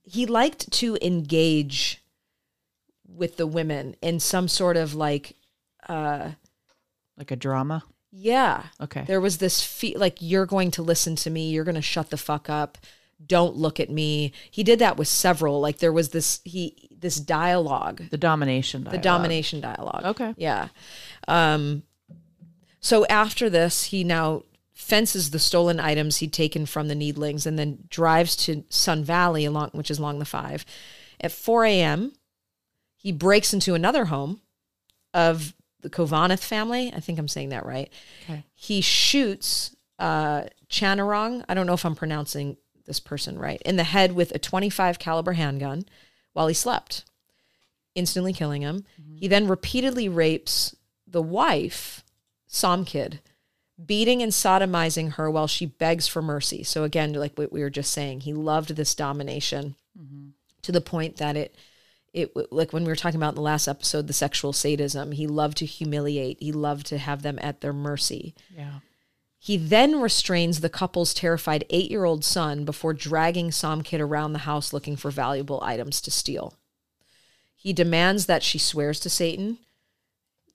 [0.03, 2.03] he liked to engage
[3.07, 5.35] with the women in some sort of like
[5.87, 6.31] uh,
[7.17, 7.83] like a drama?
[8.11, 8.63] Yeah.
[8.79, 9.03] Okay.
[9.05, 12.09] There was this fe- like you're going to listen to me you're going to shut
[12.09, 12.77] the fuck up
[13.25, 14.33] don't look at me.
[14.51, 18.03] He did that with several like there was this he this dialogue.
[18.09, 20.03] The domination the domination dialogue.
[20.05, 20.33] Okay.
[20.37, 20.67] yeah.
[21.27, 21.83] Um
[22.85, 27.57] so after this he now fences the stolen items he'd taken from the needlings and
[27.57, 30.63] then drives to sun valley along which is along the five.
[31.19, 32.13] At 4 a.m
[32.95, 34.39] he breaks into another home
[35.15, 36.93] of the Khovananth family.
[36.95, 37.91] I think i'm saying that right.
[38.23, 38.45] Okay.
[38.53, 41.43] He shoots uh Chainarong.
[41.49, 44.99] I don't know if i'm pronouncing this person right in the head with a 25
[44.99, 45.85] caliber handgun
[46.33, 47.03] while he slept
[47.95, 48.85] instantly killing him.
[49.15, 50.75] He then repeatedly rapes
[51.07, 52.03] the wife
[52.49, 53.19] somkid
[53.83, 56.63] beating and sodomizing her while she begs for mercy.
[56.63, 60.29] So again like what we were just saying he loved this domination mm-hmm.
[60.61, 61.55] to the point that it
[62.13, 65.27] it like when we were talking about in the last episode the sexual sadism he
[65.27, 66.41] loved to humiliate.
[66.41, 68.33] He loved to have them at their mercy.
[68.55, 68.79] Yeah.
[69.37, 74.39] He then restrains the couple's terrified eight year old son before dragging Somkid around the
[74.39, 76.55] house looking for valuable items to steal.
[77.55, 79.57] He demands that she swears to Satan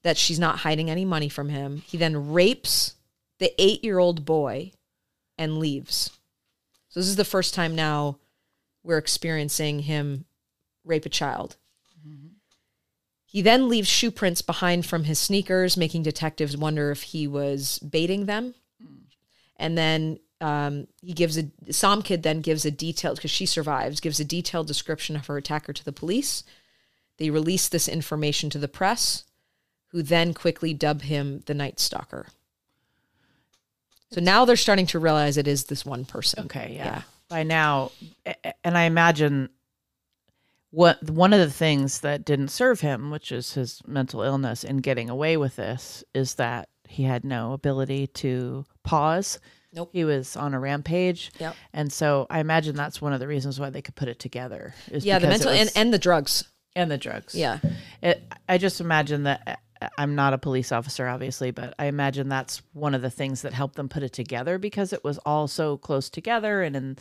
[0.02, 1.82] that she's not hiding any money from him.
[1.86, 2.94] He then rapes
[3.38, 4.72] the eight year old boy
[5.38, 6.10] and leaves.
[6.88, 8.18] So, this is the first time now
[8.82, 10.24] we're experiencing him
[10.84, 11.56] rape a child.
[13.24, 17.78] He then leaves shoe prints behind from his sneakers, making detectives wonder if he was
[17.78, 18.54] baiting them
[19.60, 24.18] and then um, he gives a Somkid then gives a detailed because she survives gives
[24.18, 26.42] a detailed description of her attacker to the police.
[27.18, 29.24] They release this information to the press,
[29.92, 32.26] who then quickly dub him the Night Stalker.
[34.12, 36.44] So now they're starting to realize it is this one person.
[36.46, 36.84] Okay, yeah.
[36.84, 37.02] Yeah.
[37.28, 37.92] By now,
[38.64, 39.50] and I imagine
[40.72, 44.78] what one of the things that didn't serve him, which is his mental illness in
[44.78, 49.38] getting away with this, is that he had no ability to pause.
[49.72, 49.90] Nope.
[49.92, 51.30] He was on a rampage.
[51.38, 51.54] Yep.
[51.72, 54.74] And so I imagine that's one of the reasons why they could put it together.
[54.90, 56.42] Is Yeah, the mental and, was- and the drugs.
[56.74, 57.36] and the drugs.
[57.36, 57.60] Yeah.
[58.02, 59.60] It, I just imagine that
[59.96, 63.52] I'm not a police officer, obviously, but I imagine that's one of the things that
[63.52, 66.98] helped them put it together because it was all so close together and in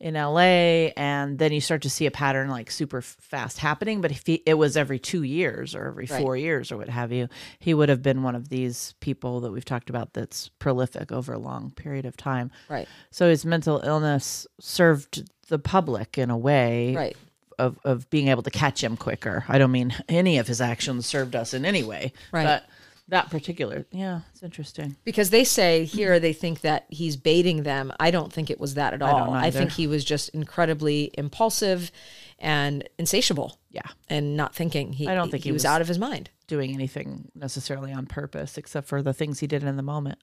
[0.00, 4.00] in LA, and then you start to see a pattern like super fast happening.
[4.00, 6.22] But if he, it was every two years or every Right.
[6.22, 9.50] four years or what have you, he would have been one of these people that
[9.50, 12.52] we've talked about that's prolific over a long period of time.
[12.68, 12.86] Right.
[13.10, 17.16] So his mental illness served the public in a way Right.
[17.58, 19.44] Of, of being able to catch him quicker.
[19.48, 22.12] I don't mean any of his actions served us in any way.
[22.32, 22.44] Right.
[22.44, 22.66] But
[23.08, 24.96] that particular, yeah, it's interesting.
[25.04, 27.92] Because they say here they think that he's baiting them.
[27.98, 29.32] I don't think it was that at all.
[29.32, 29.58] I, either.
[29.58, 31.90] think he was just incredibly impulsive
[32.38, 33.80] and insatiable Yeah.
[34.08, 34.92] and not thinking.
[34.92, 36.30] He, I don't think he, he was, was- out of his mind.
[36.46, 40.18] Doing anything necessarily on purpose except for the things he did in the moment.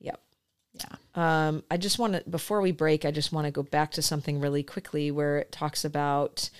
[0.00, 0.20] Yep.
[0.74, 0.96] Yeah.
[1.14, 4.02] Um, I just want to, before we break, I just want to go back to
[4.02, 6.50] something really quickly where it talks about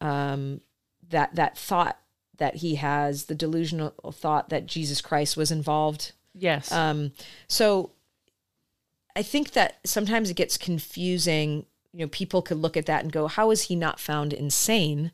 [0.00, 0.60] um,
[1.08, 1.98] that that thought
[2.36, 6.12] that he has, the delusional thought that Jesus Christ was involved.
[6.34, 6.70] Yes.
[6.70, 7.12] Um,
[7.48, 7.92] so
[9.16, 11.66] I think that sometimes it gets confusing.
[11.92, 15.12] You know, people could look at that and go, "How is he not found insane?"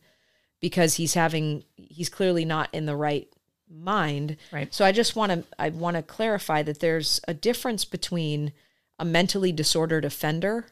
[0.60, 3.28] Because he's having, he's clearly not in the right
[3.70, 4.36] mind.
[4.50, 4.72] Right.
[4.72, 8.52] So I just want to, I want to clarify that there's a difference between
[8.98, 10.66] a mentally disordered offender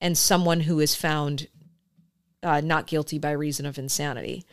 [0.00, 1.48] and someone who is found
[2.42, 4.44] uh, not guilty by reason of insanity.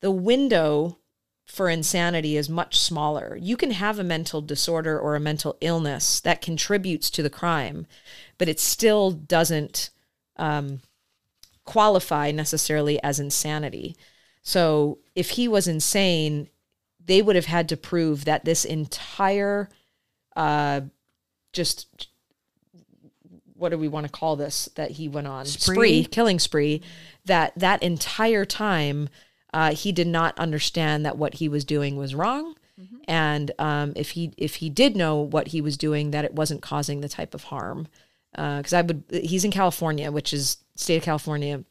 [0.00, 0.98] The window
[1.46, 3.36] for insanity is much smaller.
[3.40, 7.86] You can have a mental disorder or a mental illness that contributes to the crime,
[8.38, 9.90] but it still doesn't
[10.36, 10.80] um,
[11.64, 13.96] qualify necessarily as insanity.
[14.42, 16.48] So if he was insane,
[17.04, 19.68] they would have had to prove that this entire
[20.36, 20.82] uh
[21.52, 22.09] just
[23.60, 26.04] what do we want to call this that he went on Spree.
[26.04, 26.82] killing spree
[27.26, 29.08] that that entire time
[29.52, 32.54] uh, he did not understand that what he was doing was wrong
[33.06, 36.62] and um, if he if he did know what he was doing that it wasn't
[36.62, 37.86] causing the type of harm
[38.32, 41.64] because i would he's in california which is state of california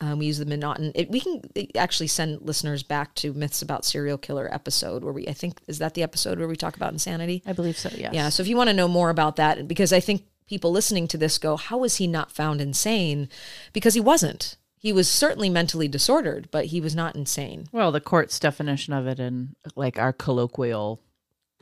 [0.00, 0.92] um, we use the M'Naghten.
[0.94, 1.40] It, we can
[1.74, 5.78] actually send listeners back to myths about serial killer episode where we I think is
[5.78, 7.42] that the episode where we talk about insanity.
[7.46, 7.88] I believe so.
[7.94, 8.12] Yes.
[8.12, 8.28] Yeah.
[8.28, 11.18] So if you want to know more about that, because I think people listening to
[11.18, 13.28] this go, how was he not found insane?
[13.72, 14.56] Because he wasn't.
[14.78, 17.66] He was certainly mentally disordered, but he was not insane.
[17.72, 21.00] Well, the court's definition of it and like our colloquial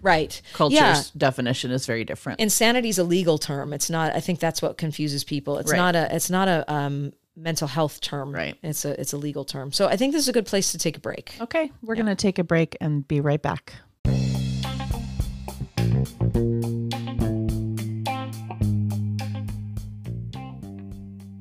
[0.03, 0.43] Right.
[0.53, 1.03] culture's Yeah.
[1.17, 2.41] definition is very different.
[2.41, 3.73] Insanity is a legal term.
[3.73, 4.15] It's not.
[4.15, 5.57] I think that's what confuses people.
[5.59, 5.79] It's Right.
[5.79, 6.15] not a.
[6.15, 8.33] It's not a um, mental health term.
[8.33, 8.57] Right.
[8.63, 9.01] It's a.
[9.01, 9.73] It's a legal term.
[9.73, 11.37] So I think this is a good place to take a break.
[11.41, 13.75] okay, we're going to take a break and be right back.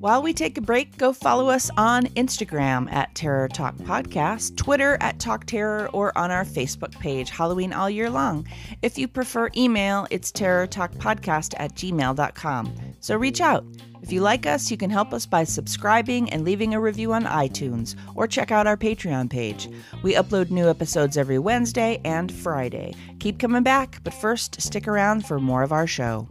[0.03, 4.97] While we take a break, go follow us on Instagram at Terror Talk Podcast, Twitter
[4.99, 8.45] at Talk Terror, or on our Facebook page, Halloween All Year Long.
[8.81, 12.75] If you prefer email, it's terrortalkpodcast at gmail.com.
[12.99, 13.63] So reach out.
[14.01, 17.23] If you like us, you can help us by subscribing and leaving a review on
[17.23, 19.69] iTunes, or check out our Patreon page.
[20.01, 22.93] We upload new episodes every Wednesday and Friday.
[23.21, 26.27] Keep coming back, but first, stick around for more of our show.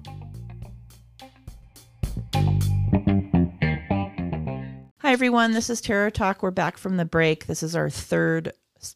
[5.12, 5.52] Hi, everyone.
[5.52, 6.42] This is Terror Talk.
[6.42, 7.44] We're back from the break.
[7.44, 8.54] This is our third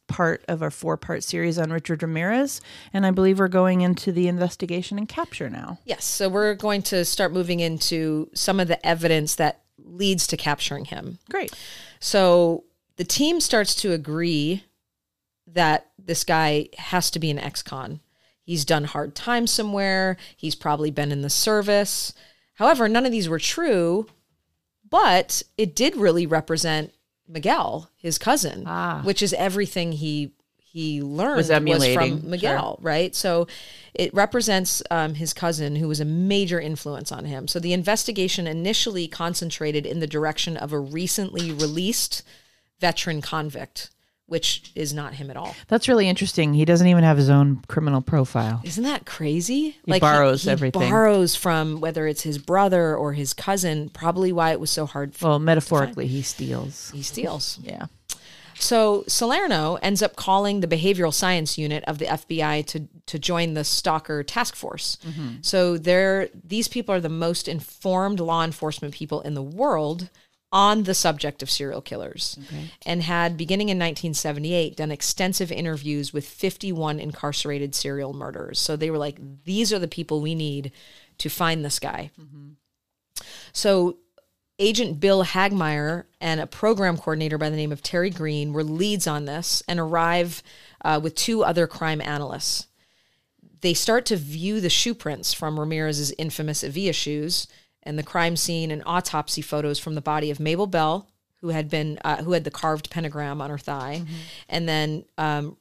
[0.08, 2.62] part of our four part series on Richard Ramirez.
[2.94, 5.78] And I believe we're going into the investigation and capture now.
[5.84, 6.06] Yes.
[6.06, 10.86] So we're going to start moving into some of the evidence that leads to capturing
[10.86, 11.18] him.
[11.28, 11.52] Great.
[12.00, 12.64] So
[12.96, 14.64] the team starts to agree
[15.46, 18.00] that this guy has to be an ex con.
[18.42, 20.16] He's done hard time somewhere.
[20.34, 22.14] He's probably been in the service.
[22.54, 24.06] However, none of these were true,
[24.88, 26.92] but it did really represent
[27.28, 29.02] Miguel, his cousin, Ah.
[29.04, 33.14] which is everything he he learned Was was, from Miguel, right?
[33.14, 33.46] So
[33.94, 37.48] it represents um, his cousin, who was a major influence on him.
[37.48, 42.22] So the investigation initially concentrated in the direction of a recently released
[42.78, 43.88] veteran convict,
[44.26, 45.54] which is not him at all.
[45.68, 46.54] That's really interesting.
[46.54, 48.60] He doesn't even have his own criminal profile.
[48.64, 49.76] Isn't that crazy?
[49.84, 50.90] He borrows everything.
[50.90, 53.88] Borrows from whether it's his brother or his cousin.
[53.88, 55.14] Probably why it was so hard.
[55.14, 56.90] For Well, metaphorically, he steals.
[56.90, 57.58] he steals.
[57.62, 57.86] Yeah.
[58.58, 63.54] So Salerno ends up calling the behavioral science unit of the FBI to to join
[63.54, 64.96] the stalker task force.
[65.06, 65.28] Mm-hmm.
[65.42, 70.08] So they're these people are the most informed law enforcement people in the world
[70.52, 72.38] on the subject of serial killers
[72.86, 78.58] and had beginning in 1978 done extensive interviews with 51 incarcerated serial murderers.
[78.58, 80.72] So they were like these are the people we need
[81.18, 82.10] to find this guy.
[83.52, 83.98] So
[84.58, 89.06] Agent Bill Hagmaier and a program coordinator by the name of Terry Green were leads
[89.06, 90.42] on this and arrive
[90.82, 92.66] uh, with two other crime analysts.
[93.60, 97.46] They start to view the shoe prints from Ramirez's infamous Avia shoes
[97.86, 101.08] and the crime scene and autopsy photos from the body of Mabel Bell,
[101.40, 104.02] who had been uh, who had the carved pentagram on her thigh,
[104.48, 105.56] and then um,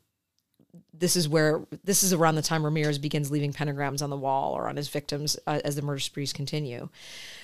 [1.00, 4.54] this is where this is around the time Ramirez begins leaving pentagrams on the wall
[4.54, 6.90] or on his victims uh, as the murder sprees continue.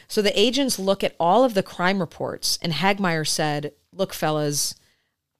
[0.07, 4.75] So the agents look at all of the crime reports, and Hagmaier said, Look, fellas,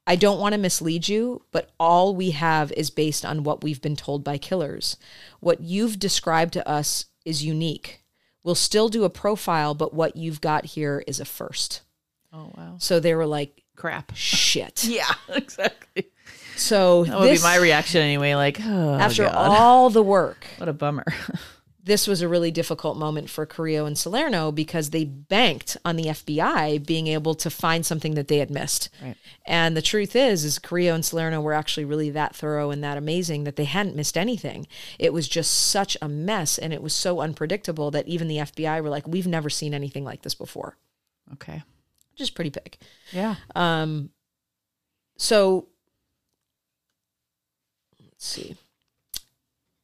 [0.08, 3.82] I don't want to mislead you, but all we have is based on what we've
[3.82, 4.97] been told by killers.
[5.39, 8.00] What you've described to us is unique.
[8.43, 11.82] We'll still do a profile, but what you've got here is a first.
[12.34, 12.75] Oh, wow.
[12.80, 14.12] So they were like, Crap.
[14.15, 14.84] shit.
[14.88, 16.08] Yeah, exactly.
[16.56, 18.36] So That would this, be my reaction anyway.
[18.36, 19.36] Like, oh, after God.
[19.36, 21.06] all the work, what a bummer.
[21.84, 26.06] this was a really difficult moment for Carrillo and Salerno because they banked on the
[26.06, 28.89] FBI being able to find something that they had missed.
[29.02, 29.15] Right.
[29.46, 32.98] And the truth is, is Carrillo and Salerno were actually really that thorough and that
[32.98, 34.67] amazing that they hadn't missed anything.
[35.00, 38.84] It was just such a mess and it was so unpredictable that even the FBI
[38.84, 40.78] were like, we've never seen anything like this before,
[41.34, 41.63] okay.
[42.12, 42.78] which is pretty big.
[43.12, 43.36] Yeah.
[43.56, 44.12] Um,
[45.17, 45.67] so
[48.00, 48.56] let's see.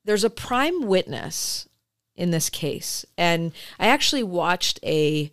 [0.05, 1.67] There's a prime witness
[2.17, 5.31] in this case, and I actually watched a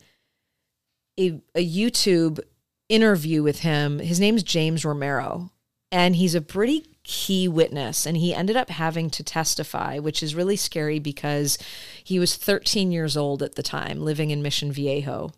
[1.19, 2.41] a, a YouTube
[2.89, 3.99] interview with him.
[3.99, 5.51] His name's James Romero,
[5.91, 8.07] and he's a pretty key witness.
[8.07, 11.59] And he ended up having to testify, which is really scary because
[12.03, 15.31] he was 13 years old at the time, living in Mission Viejo.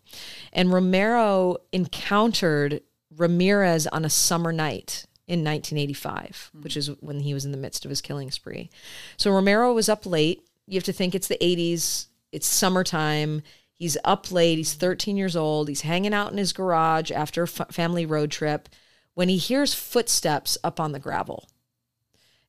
[0.53, 2.81] And Romero encountered
[3.15, 7.85] Ramirez on a summer night in 1985, which is when he was in the midst
[7.85, 8.71] of his killing spree.
[9.17, 10.47] So Romero was up late.
[10.67, 13.43] You have to think it's the 80s, it's summertime.
[13.73, 14.57] He's up late.
[14.57, 15.69] He's 13 years old.
[15.69, 18.71] He's hanging out in his garage after a f- family road trip
[19.15, 21.49] when he hears footsteps up on the gravel.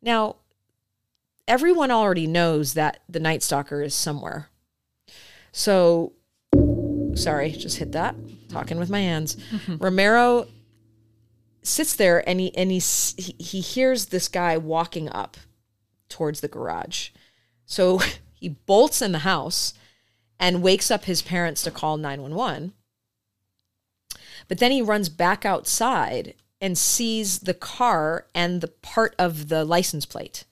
[0.01, 0.37] Now,
[1.47, 4.49] everyone already knows that the Night Stalker is somewhere.
[5.51, 6.13] So,
[7.15, 8.15] sorry, just hit that.
[8.47, 9.37] Talking with my hands.
[9.67, 10.47] Romero
[11.63, 12.79] sits there and he and he,
[13.17, 15.35] he he hears this guy walking up
[16.07, 17.09] towards the garage.
[17.67, 17.99] So
[18.33, 19.75] he bolts in the house
[20.39, 22.73] and wakes up his parents to call 911.
[24.47, 29.63] But then he runs back outside and sees the car and the part of the
[29.63, 30.45] license plate.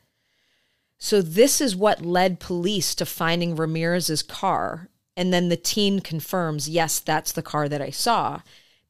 [0.97, 4.89] So this is what led police to finding Ramirez's car.
[5.18, 8.41] And then the teen confirms, yes, that's the car that I saw.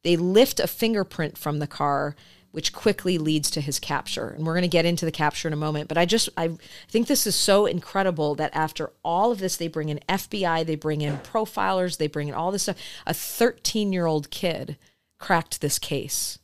[0.02, 2.16] They lift a fingerprint from the car,
[2.56, 4.28] which quickly leads to his capture.
[4.30, 5.88] And we're going to get into the capture in a moment.
[5.88, 6.52] But I just, I
[6.88, 10.74] think this is so incredible that after all of this, they bring in FBI, they
[10.74, 12.78] bring in profilers, they bring in all this stuff.
[13.06, 14.78] A 13 year old kid
[15.18, 16.38] cracked this case.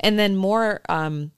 [0.00, 1.32] And then more, um,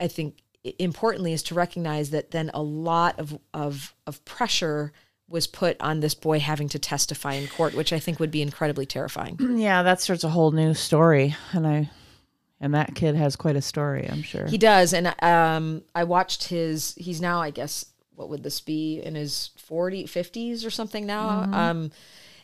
[0.00, 0.42] I think
[0.80, 4.92] importantly is to recognize that then a lot of of of pressure
[5.28, 8.42] was put on this boy having to testify in court, which I think would be
[8.42, 9.38] incredibly terrifying.
[9.64, 11.90] Yeah, that starts a whole new story, and I,
[12.64, 14.08] and that kid has quite a story.
[14.10, 14.46] I'm sure.
[14.46, 16.94] He does, and um, I watched his.
[16.96, 17.84] He's now, I guess,
[18.14, 21.42] what would this be in his 40, 50s or something now?
[21.52, 21.90] Um,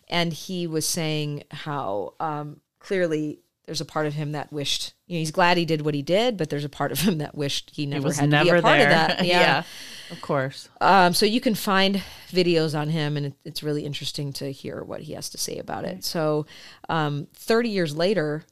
[0.09, 4.93] and he was saying how um, clearly there's a part of him that wished.
[5.07, 7.17] You know, he's glad he did what he did, but there's a part of him
[7.19, 8.89] that wished he He never was had to be never a part there.
[8.89, 9.25] of that.
[9.25, 9.63] yeah,
[10.11, 10.69] of course.
[10.83, 14.83] Um, so you can find videos on him, and it, it's really interesting to hear
[14.85, 16.05] what he has to say about it.
[16.05, 16.45] So,
[16.91, 18.45] um, 30 years later,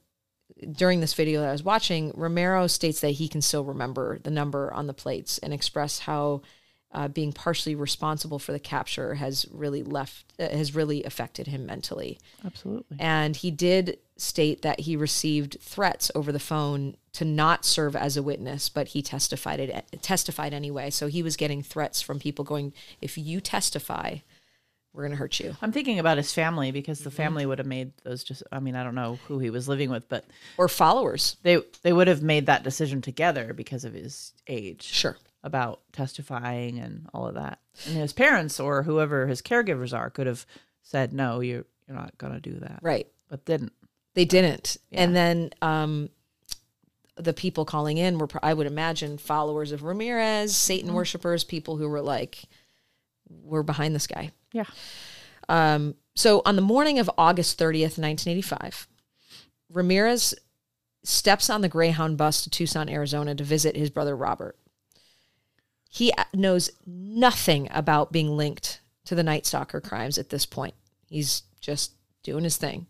[0.71, 4.31] during this video that I was watching, Romero states that he can still remember the
[4.31, 6.41] number on the plates and express how
[6.91, 11.65] uh, being partially responsible for the capture has really left uh, has really affected him
[11.65, 12.19] mentally.
[12.43, 12.97] Absolutely.
[12.99, 18.17] And he did state that he received threats over the phone to not serve as
[18.17, 20.89] a witness, but he testified it testified anyway.
[20.89, 24.17] So he was getting threats from people going, "If you testify,
[24.93, 27.03] we're going to hurt you," I'm thinking about his family because Mm-hmm.
[27.09, 28.23] the family would have made those.
[28.23, 30.25] Just, I mean, I don't know who he was living with, but
[30.57, 31.37] or followers.
[31.43, 34.83] they they would have made that decision together because of his age.
[34.83, 35.15] Sure.
[35.43, 37.59] about testifying and all of that.
[37.87, 40.45] And his parents or whoever his caregivers are could have
[40.81, 43.07] said, "No, you're you're not going to do that," Right.
[43.29, 43.71] but didn't.
[44.15, 44.75] They didn't.
[44.91, 46.09] And then um,
[47.15, 51.87] the people calling in were, I would imagine, followers of Ramirez, Satan worshippers, people who
[51.87, 52.43] were like,
[53.29, 54.31] we're behind this guy.
[54.51, 54.65] Yeah.
[55.47, 58.87] Um, so on the morning of August 30th, 1985,
[59.71, 60.35] Ramirez
[61.03, 64.57] steps on the Greyhound bus to Tucson, Arizona to visit his brother Robert.
[65.89, 70.75] He knows nothing about being linked to the Night Stalker crimes at this point.
[71.07, 72.85] He's just doing his thing.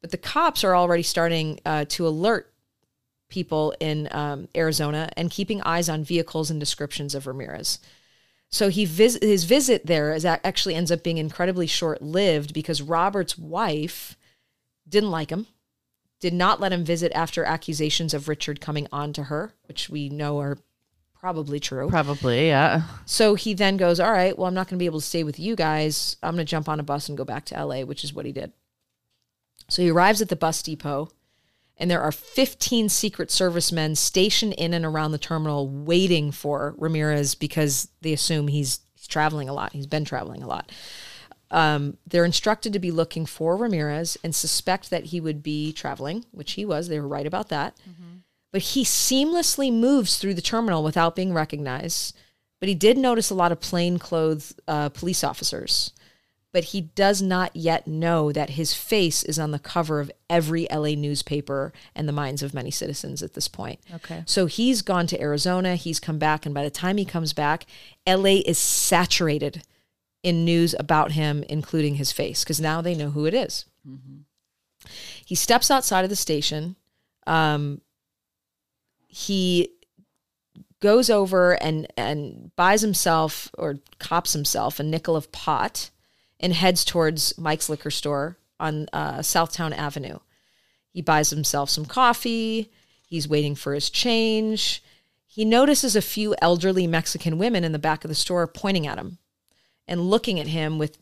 [0.00, 2.50] But the cops are already starting uh, to alert
[3.28, 7.78] people in um, Arizona and keeping eyes on vehicles and descriptions of Ramirez.
[8.50, 12.82] So he vis- his visit there is actually ends up being incredibly short lived because
[12.82, 14.16] Robert's wife
[14.88, 15.46] didn't like him,
[16.18, 20.08] did not let him visit after accusations of Richard coming on to her, which we
[20.08, 20.58] know are
[21.20, 21.88] probably true.
[21.88, 22.82] Probably, yeah.
[23.06, 25.22] So he then goes, All right, well, I'm not going to be able to stay
[25.22, 26.16] with you guys.
[26.22, 28.26] I'm going to jump on a bus and go back to LA, which is what
[28.26, 28.52] he did.
[29.68, 31.10] So he arrives at the bus depot,
[31.80, 36.74] and there are 15 Secret Service men stationed in and around the terminal waiting for
[36.76, 39.72] Ramirez because they assume he's, he's traveling a lot.
[39.72, 40.70] He's been traveling a lot.
[41.50, 46.26] Um, they're instructed to be looking for Ramirez and suspect that he would be traveling,
[46.32, 46.88] which he was.
[46.88, 47.76] They were right about that.
[48.52, 52.14] But he seamlessly moves through the terminal without being recognized.
[52.60, 55.92] But he did notice a lot of plainclothes uh, police officers.
[56.52, 60.66] But he does not yet know that his face is on the cover of every
[60.70, 63.78] LA newspaper and the minds of many citizens at this point.
[63.94, 64.24] Okay.
[64.26, 67.66] So he's gone to Arizona, he's come back, and by the time he comes back,
[68.06, 69.62] LA is saturated
[70.22, 73.64] in news about him, including his face, because now they know who it is.
[75.24, 76.76] He steps outside of the station.
[77.26, 77.80] Um,
[79.06, 79.70] he
[80.80, 85.90] goes over and and buys himself or cops himself a nickel of pot
[86.40, 90.18] and heads towards Mike's liquor store on uh, Southtown Avenue.
[90.88, 92.72] He buys himself some coffee.
[93.06, 94.82] He's waiting for his change.
[95.26, 98.98] He notices a few elderly Mexican women in the back of the store pointing at
[98.98, 99.18] him
[99.86, 100.98] and looking at him with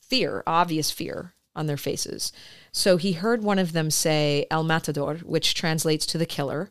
[0.00, 2.32] fear, obvious fear on their faces.
[2.72, 6.70] So he heard one of them say El Matador, which translates to the killer.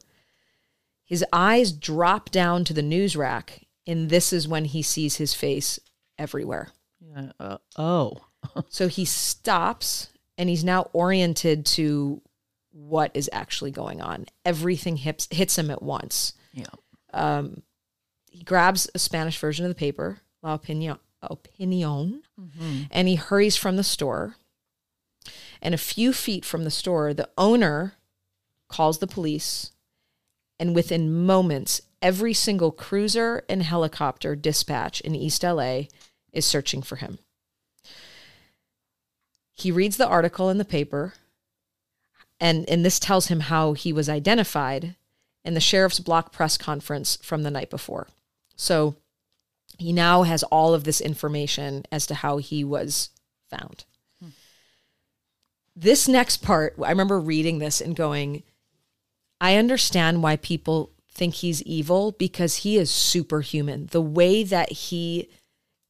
[1.05, 5.34] His eyes drop down to the news rack, and this is when he sees his
[5.34, 5.80] face
[6.18, 6.72] everywhere.
[7.16, 8.18] Yeah, uh, oh.
[8.70, 12.22] So he stops and he's now oriented to
[12.72, 14.28] what is actually going on.
[14.45, 16.34] Everything hits, hits him at once.
[16.53, 16.66] Yeah.
[18.30, 22.22] He grabs a Spanish version of the paper, La Opinion, Opinion
[22.91, 24.36] and he hurries from the store.
[25.62, 27.95] And a few feet from the store, the owner
[28.68, 29.72] calls the police.
[30.60, 35.84] And within moments, every single cruiser and helicopter dispatch in East LA
[36.38, 37.19] is searching for him.
[39.53, 41.15] He reads the article in the paper,
[42.39, 44.95] and, and this tells him how he was identified
[45.43, 48.07] in the sheriff's block press conference from the night before.
[48.55, 48.95] So
[49.77, 53.09] he now has all of this information as to how he was
[53.49, 53.85] found.
[55.75, 58.41] This next part, I remember reading this and going,
[59.39, 63.88] I understand why people think he's evil because he is superhuman.
[63.91, 65.29] The way that he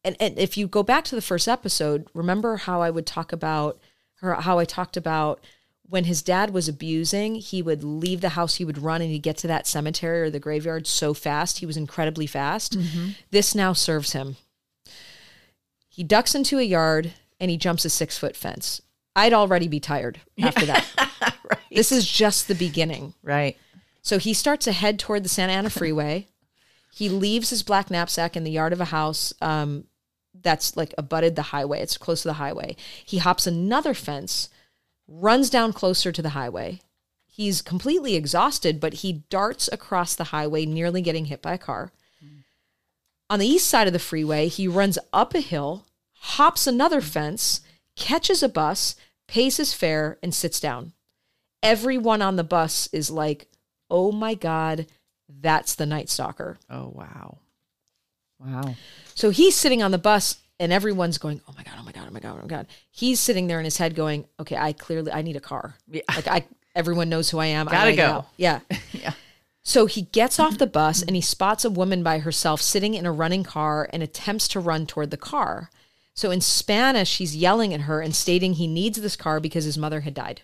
[0.08, 3.34] and, and if you go back to the first episode, remember how I would talk
[3.34, 3.80] about
[4.22, 5.42] or how I talked about
[5.90, 9.20] when his dad was abusing, he would leave the house, he would run and he'd
[9.20, 11.60] get to that cemetery or the graveyard so fast.
[11.60, 12.78] He was incredibly fast.
[13.32, 14.38] This now serves him.
[15.88, 18.82] He ducks into a yard and he jumps a six foot fence.
[19.16, 20.86] I'd already be tired after that.
[21.50, 21.60] right.
[21.72, 23.14] This is just the beginning.
[23.24, 23.58] Right.
[24.02, 26.28] So he starts to head toward the Santa Ana Freeway.
[26.94, 29.86] He leaves his black knapsack in the yard of a house um,
[30.42, 31.82] that's like abutted the highway.
[31.82, 32.76] It's close to the highway.
[33.06, 34.50] He hops another fence,
[35.08, 36.82] runs down closer to the highway.
[37.26, 41.92] He's completely exhausted, but he darts across the highway, nearly getting hit by a car.
[43.30, 47.62] On the east side of the freeway, he runs up a hill, hops another fence,
[47.96, 48.96] catches a bus,
[49.28, 50.94] pays his fare, and sits down.
[51.62, 53.48] Everyone on the bus is like,
[53.90, 54.88] oh my God,
[55.28, 56.58] that's the Night Stalker.
[56.70, 57.40] Oh wow.
[58.40, 58.76] Wow.
[59.16, 62.06] So he's sitting on the bus and everyone's going, "Oh my god, oh my god,
[62.08, 64.74] oh my god, oh my god." He's sitting there in his head going, "Okay, I
[64.74, 65.76] clearly I need a car.
[65.88, 66.02] Yeah.
[66.16, 67.68] Like I everyone knows who I am.
[67.68, 68.14] I Gotta get go.
[68.14, 68.60] out." Yeah.
[68.94, 69.14] Yeah.
[69.64, 73.06] So he gets off the bus and he spots a woman by herself sitting in
[73.06, 75.70] a running car and attempts to run toward the car.
[76.14, 79.78] So in Spanish, he's yelling at her and stating he needs this car because his
[79.78, 80.42] mother had died.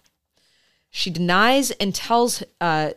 [0.91, 2.91] She denies and tells uh,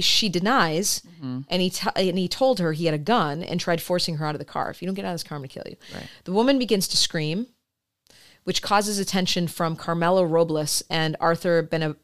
[0.00, 3.80] she denies, and he t- and he told her he had a gun and tried
[3.80, 4.70] forcing her out of the car.
[4.70, 5.76] If you don't get out of this car, I'm gonna kill you.
[5.94, 6.08] Right.
[6.24, 7.46] The woman begins to scream,
[8.44, 11.96] which causes attention from Carmelo Robles and Arthur Bene-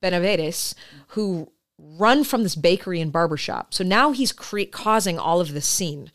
[0.00, 0.74] Benavides,
[1.08, 3.74] who run from this bakery and barber shop.
[3.74, 6.10] So now he's cre- causing all of this scene.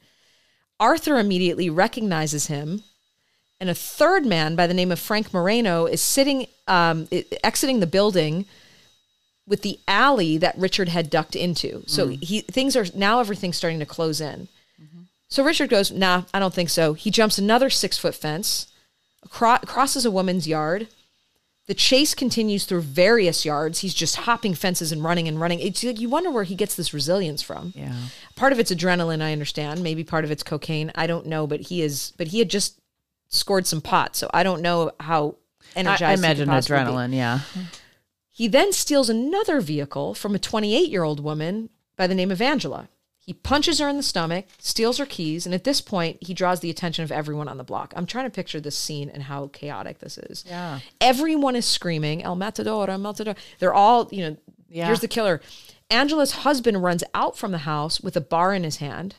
[0.80, 2.84] Arthur immediately recognizes him,
[3.60, 7.08] and a third man by the name of Frank Moreno is sitting, um,
[7.44, 8.46] exiting the building
[9.50, 11.84] with the alley that Richard had ducked into.
[11.88, 12.24] So mm.
[12.24, 14.48] he things are now everything's starting to close in.
[15.28, 18.68] So Richard goes, "Nah, I don't think so." He jumps another six foot fence,
[19.26, 20.88] acro- crosses a woman's yard.
[21.68, 23.82] The chase continues through various yards.
[23.82, 25.60] He's just hopping fences and running and running.
[25.60, 27.74] It's like you wonder where he gets this resilience from.
[27.76, 27.94] Yeah.
[28.36, 29.84] Part of it's adrenaline, I understand.
[29.84, 30.92] Maybe part of it's cocaine.
[30.96, 32.12] I don't know, but he is.
[32.18, 32.80] But he had just
[33.28, 35.36] scored some pot, so I don't know how
[35.76, 36.04] I, energized.
[36.04, 37.14] I could imagine adrenaline.
[37.14, 37.42] Yeah.
[38.40, 42.42] He then steals another vehicle from a 28 year old woman by the name of
[42.42, 42.88] Angela.
[43.18, 46.62] He punches her in the stomach, steals her keys, and at this point, he draws
[46.62, 47.92] the attention of everyone on the block.
[47.98, 50.46] I'm trying to picture this scene and how chaotic this is.
[50.48, 50.80] Yeah.
[51.02, 53.36] Everyone is screaming, El Matador, El Matador.
[53.60, 54.38] They're all, you know,
[54.70, 54.86] Yeah.
[54.86, 55.42] here's the killer.
[55.90, 59.16] Angela's husband runs out from the house with a bar in his hand,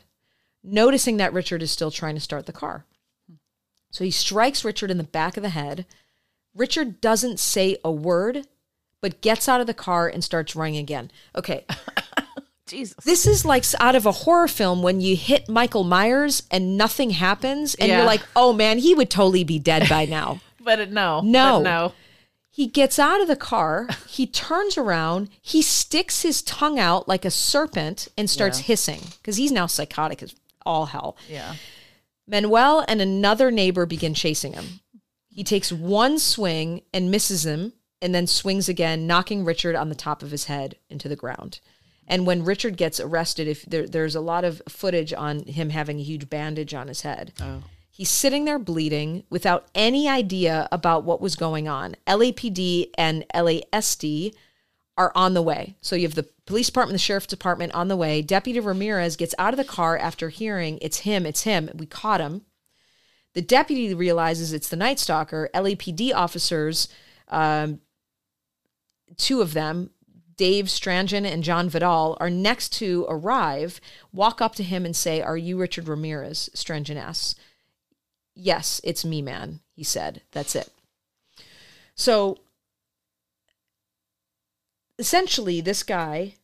[0.63, 2.87] noticing that Richard is still trying to start the car.
[3.91, 5.85] So he strikes Richard in the back of the head.
[6.55, 8.47] Richard doesn't say a word,
[9.01, 11.11] but gets out of the car and starts running again.
[11.35, 11.65] Okay,
[12.67, 12.95] Jesus.
[13.03, 17.09] this is like out of a horror film when you hit Michael Myers and nothing
[17.11, 17.97] happens, and Yeah.
[17.97, 20.39] you're like, oh man, he would totally be dead by now.
[20.63, 21.21] But it, no.
[21.21, 21.57] No.
[21.57, 21.93] But no.
[22.51, 27.25] He gets out of the car, he turns around, he sticks his tongue out like
[27.25, 28.65] a serpent and starts Yeah.
[28.65, 31.17] hissing because he's now psychotic as all hell.
[31.27, 31.55] Yeah.
[32.27, 34.81] Manuel and another neighbor begin chasing him.
[35.29, 39.95] He takes one swing and misses him and then swings again, knocking Richard on the
[39.95, 41.59] top of his head into the ground.
[42.07, 45.99] And when Richard gets arrested, if there, there's a lot of footage on him having
[45.99, 47.33] a huge bandage on his head.
[47.39, 47.63] Oh.
[47.89, 51.95] He's sitting there bleeding without any idea about what was going on.
[52.07, 54.33] LAPD and LASD
[54.97, 55.75] are on the way.
[55.81, 58.21] So you have the police department, the sheriff's department on the way.
[58.21, 61.69] Deputy Ramirez gets out of the car after hearing it's him, it's him.
[61.73, 62.41] We caught him.
[63.33, 65.49] The deputy realizes it's the Night Stalker.
[65.53, 66.89] LAPD officers,
[67.29, 67.79] um,
[69.21, 69.91] two of them,
[70.35, 73.79] Dave Strangen and John Vidal are next to arrive,
[74.11, 76.49] walk up to him and say, Are you Richard Ramirez?
[76.55, 77.35] Strangen asks.
[78.33, 80.21] Yes, it's me, man, he said.
[80.31, 80.69] That's it.
[81.93, 82.39] So
[84.97, 86.35] essentially, this guy,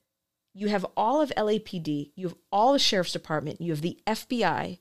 [0.53, 4.78] you have all of LAPD, you have all the sheriff's department, you have the FBI,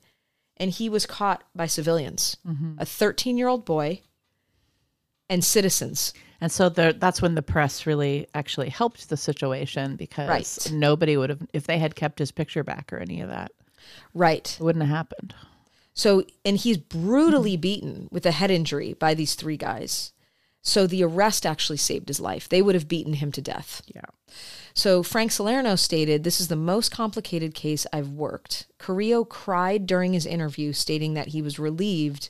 [0.57, 2.73] and he was caught by civilians, mm-hmm.
[2.77, 4.01] a 13 year old boy,
[5.29, 6.13] and citizens.
[6.39, 10.71] And so there, that's when the press really actually helped the situation because Right.
[10.71, 13.51] nobody would have, if they had kept his picture back or any of that,
[14.13, 14.55] Right.
[14.59, 15.33] it wouldn't have happened.
[15.93, 20.11] So, and he's brutally beaten with a head injury by these three guys.
[20.61, 22.47] So the arrest actually saved his life.
[22.47, 23.81] They would have beaten him to death.
[23.95, 24.01] Yeah.
[24.75, 28.67] So Frank Salerno stated, This is the most complicated case I've worked.
[28.77, 32.29] Carrillo cried during his interview, stating that he was relieved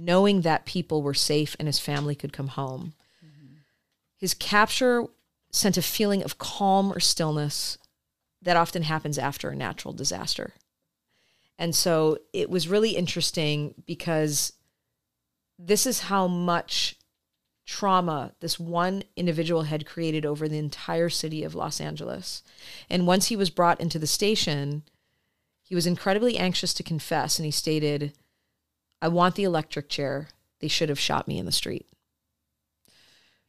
[0.00, 2.92] knowing that people were safe and his family could come home.
[4.18, 5.04] His capture
[5.50, 7.78] sent a feeling of calm or stillness
[8.42, 10.52] that often happens after a natural disaster.
[11.58, 14.52] And so it was really interesting because
[15.58, 16.96] this is how much
[17.66, 22.42] trauma this one individual had created over the entire city of Los Angeles.
[22.88, 24.82] And once he was brought into the station,
[25.62, 28.14] he was incredibly anxious to confess and he stated,
[29.02, 30.28] I want the electric chair.
[30.60, 31.86] They should have shot me in the street.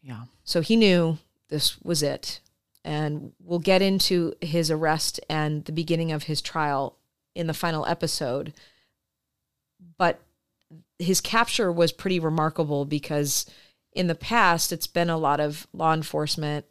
[0.01, 0.23] Yeah.
[0.43, 1.17] So he knew
[1.49, 2.39] this was it.
[2.85, 6.97] And we'll get into his arrest and the beginning of his trial
[7.35, 8.53] in the final episode.
[9.97, 10.21] But
[10.97, 13.45] his capture was pretty remarkable because
[13.93, 16.65] in the past, it's been a lot of law enforcement,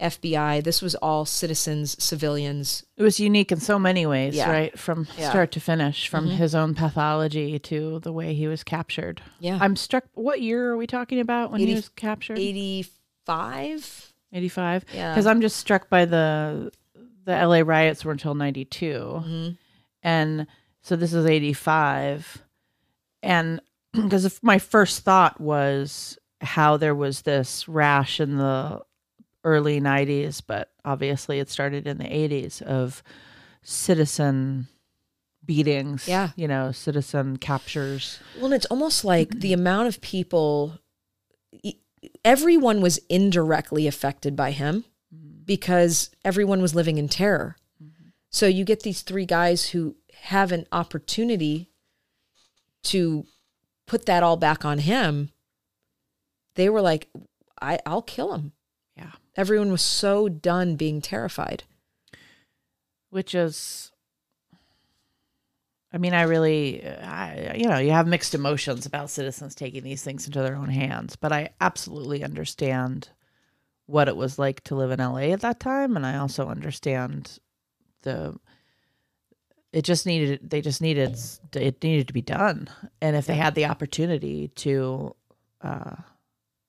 [0.00, 0.62] FBI.
[0.64, 2.84] This was all citizens, civilians.
[2.96, 4.50] It was unique in so many ways, Yeah.
[4.50, 4.78] right?
[4.78, 5.30] From Yeah.
[5.30, 9.20] start to finish, from his own pathology to the way he was captured.
[9.38, 9.58] Yeah.
[9.60, 10.04] I'm struck.
[10.14, 12.38] What year are we talking about when Eighty- he was captured?
[12.38, 14.12] 85?
[14.32, 14.84] 85.
[14.94, 15.12] Yeah.
[15.12, 16.72] Because I'm just struck by the
[17.24, 18.86] the LA riots were until 92.
[18.94, 19.48] Mm-hmm.
[20.02, 20.46] And
[20.82, 22.42] so this is 85.
[23.22, 23.60] And
[23.92, 28.80] because my first thought was how there was this rash in the
[29.44, 33.02] early 90s, but obviously it started in the 80s of
[33.62, 34.68] citizen
[35.44, 36.30] beatings, Yeah.
[36.36, 38.18] you know, citizen captures.
[38.36, 40.78] Well, and it's almost like the amount of people,
[42.24, 44.84] everyone was indirectly affected by him
[45.14, 45.44] mm-hmm.
[45.44, 47.56] because everyone was living in terror.
[47.82, 48.08] Mm-hmm.
[48.30, 51.70] So you get these three guys who have an opportunity
[52.82, 53.26] to
[53.86, 55.30] put that all back on him.
[56.54, 57.08] They were like,
[57.60, 58.52] I, I'll kill him.
[59.00, 59.12] Yeah.
[59.36, 61.64] Everyone was so done being terrified.
[63.08, 63.90] which is
[65.92, 70.02] i mean i really I, you know you have mixed emotions about citizens taking these
[70.04, 73.08] things into their own hands but i absolutely understand
[73.86, 77.40] what it was like to live in la at that time and i also understand
[78.02, 78.38] the
[79.72, 81.18] it just needed they just needed
[81.56, 82.68] it needed to be done
[83.00, 85.14] and if they had the opportunity to
[85.62, 85.96] uh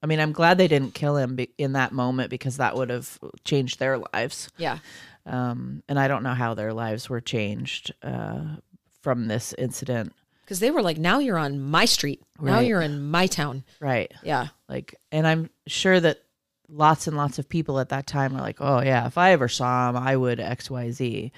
[0.01, 2.89] i mean i'm glad they didn't kill him be- in that moment because that would
[2.89, 4.79] have changed their lives Yeah.
[5.25, 8.55] um, and I don't know how their lives were changed uh,
[9.01, 10.13] from this incident.
[10.43, 12.21] Because they were like, now you're on my street.
[12.41, 13.63] Now you're in my town.
[13.79, 14.11] Right.
[14.23, 14.47] Yeah.
[14.67, 16.19] Like, and I'm sure that
[16.67, 19.47] lots and lots of people at that time were like, oh, yeah, if I ever
[19.47, 21.31] saw him, I would XYZ.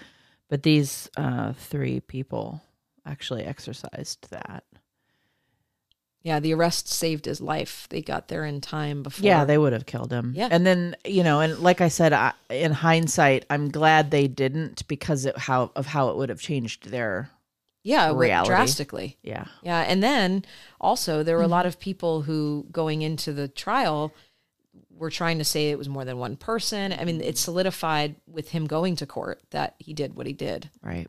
[0.49, 2.61] But these uh, three people
[3.05, 4.63] actually exercised that.
[6.23, 6.39] Yeah.
[6.39, 7.87] The arrest saved his life.
[7.89, 9.25] They got there in time before.
[9.25, 10.33] Yeah, they would have killed him.
[10.35, 10.47] Yeah.
[10.49, 14.87] And then, you know, and like I said, I, in hindsight, I'm glad they didn't
[14.87, 17.29] because it, how of how it would have changed their,
[17.83, 18.47] yeah, reality.
[18.49, 19.17] drastically.
[19.21, 19.45] yeah.
[19.61, 20.45] Yeah, and then
[20.79, 21.51] also there were a Mm-hmm.
[21.51, 24.13] lot of people who going into the trial
[24.89, 26.93] were trying to say it was more than one person.
[26.93, 30.69] I mean, it solidified with him going to court that he did what he did.
[30.81, 31.07] Right.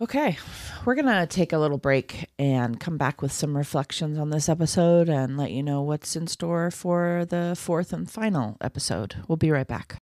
[0.00, 0.38] Okay,
[0.84, 4.48] we're going to take a little break and come back with some reflections on this
[4.48, 9.16] episode and let you know what's in store for the fourth and final episode.
[9.26, 9.98] We'll be right back.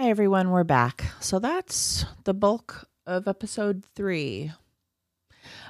[0.00, 0.50] Hi, everyone.
[0.50, 1.04] We're back.
[1.20, 4.50] So that's the bulk of episode three.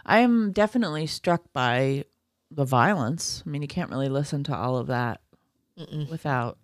[0.04, 2.04] I am definitely struck by
[2.50, 3.42] the violence.
[3.46, 5.20] I mean, you can't really listen to all of that
[6.10, 6.58] without.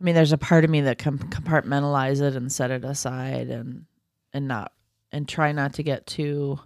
[0.00, 3.48] I mean, there's a part of me that can compartmentalize it and set it aside
[3.48, 3.86] and
[4.32, 4.72] and not
[5.10, 6.60] and try not to get too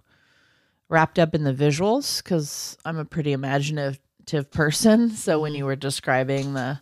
[0.89, 5.11] wrapped up in the visuals because I'm a pretty imaginative person.
[5.15, 5.59] So when mm-hmm.
[5.59, 6.79] you were describing the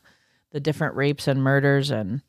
[0.52, 2.22] the different rapes and murders and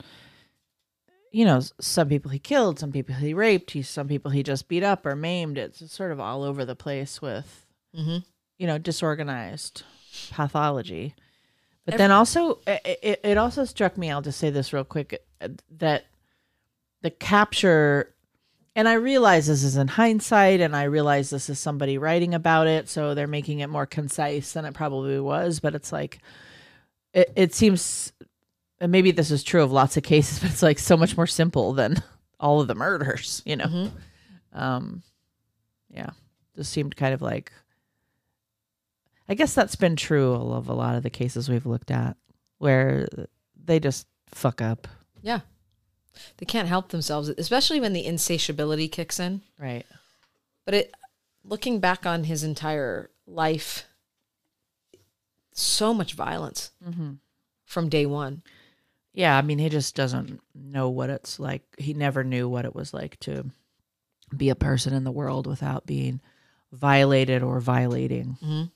[1.32, 4.68] you know, some people he killed, some people he raped, he some people he just
[4.68, 5.58] beat up or maimed.
[5.58, 7.66] It's sort of all over the place with,
[7.96, 8.24] Mhm.
[8.58, 9.82] you know, disorganized
[10.30, 11.14] pathology.
[11.84, 14.10] But then also, it, it, it also struck me.
[14.10, 16.04] I'll just say this real quick uh, that
[17.00, 18.14] the capture,
[18.76, 22.68] and I realize this is in hindsight, and I realize this is somebody writing about
[22.68, 25.58] it, so they're making it more concise than it probably was.
[25.58, 26.20] But it's like,
[27.12, 28.12] it, it seems
[28.82, 31.26] and maybe this is true of lots of cases, but it's like so much more
[31.26, 32.02] simple than
[32.38, 33.66] all of the murders, you know.
[33.66, 33.90] Mhm.
[34.52, 35.02] Um,
[35.88, 36.10] yeah,
[36.56, 37.50] just seemed kind of like.
[39.28, 42.16] I guess that's been true of a lot of the cases we've looked at,
[42.58, 43.08] where
[43.64, 44.88] they just fuck up.
[45.22, 45.40] Yeah.
[46.36, 49.40] They can't help themselves, especially when the insatiability kicks in.
[49.58, 49.86] Right.
[50.66, 50.94] But it
[51.44, 53.86] looking back on his entire life,
[55.54, 57.12] so much violence Mm-hmm.
[57.64, 58.42] from day one.
[59.14, 61.62] Yeah, I mean, he just doesn't know what it's like.
[61.78, 63.44] He never knew what it was like to
[64.34, 66.20] be a person in the world without being
[66.72, 68.70] violated or violating Mhm.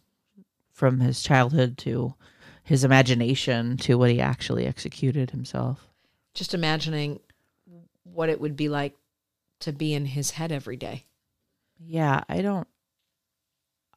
[0.70, 2.14] from his childhood to
[2.62, 5.88] his imagination to what he actually executed himself.
[6.34, 7.20] Just imagining
[8.04, 8.94] what it would be like
[9.60, 11.06] to be in his head every day.
[11.78, 12.68] Yeah, I don't.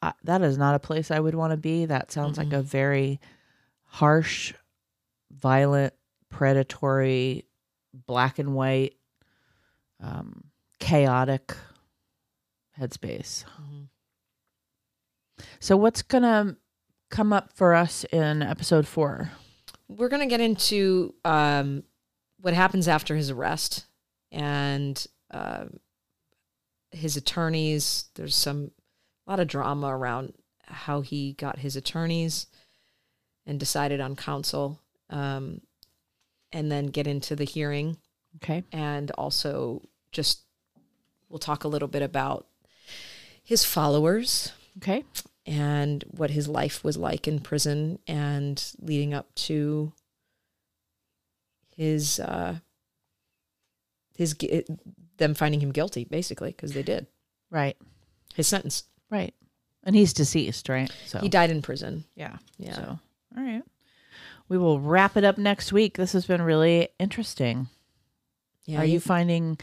[0.02, 1.86] I, that is not a place I would want to be.
[1.86, 3.20] That sounds like a very
[3.86, 4.54] harsh,
[5.32, 5.94] violent,
[6.30, 7.46] predatory,
[8.08, 8.96] black and white,
[10.02, 10.46] um,
[10.80, 11.56] chaotic
[12.80, 13.44] headspace.
[15.60, 16.58] So, what's gonna
[17.10, 19.32] come up for us in episode four?
[19.88, 21.84] We're going to get into um,
[22.40, 23.86] what happens after his arrest
[24.32, 25.66] and uh,
[26.92, 28.06] his attorneys.
[28.16, 28.72] There's some
[29.26, 32.48] a lot of drama around how he got his attorneys
[33.46, 35.62] and decided on counsel, um,
[36.52, 37.98] and then get into the hearing
[38.38, 38.64] Okay.
[38.72, 39.82] and also
[40.12, 40.42] just
[41.30, 42.48] we'll talk a little bit about
[43.44, 45.04] his followers Okay.
[45.46, 49.94] and what his life was like in prison and leading up to
[51.76, 52.58] his uh
[54.16, 54.36] his
[55.18, 57.08] them finding him guilty basically because they did
[57.50, 57.78] Right.
[58.36, 59.34] his sentence Right.
[59.84, 60.92] And he's deceased, right?
[61.08, 62.38] So he died in prison Yeah.
[62.58, 62.74] Yeah.
[62.76, 63.00] So,
[63.38, 63.64] all right.
[64.50, 65.96] We will wrap it up next week.
[65.96, 67.68] This has been really interesting.
[68.66, 69.58] yeah are you finding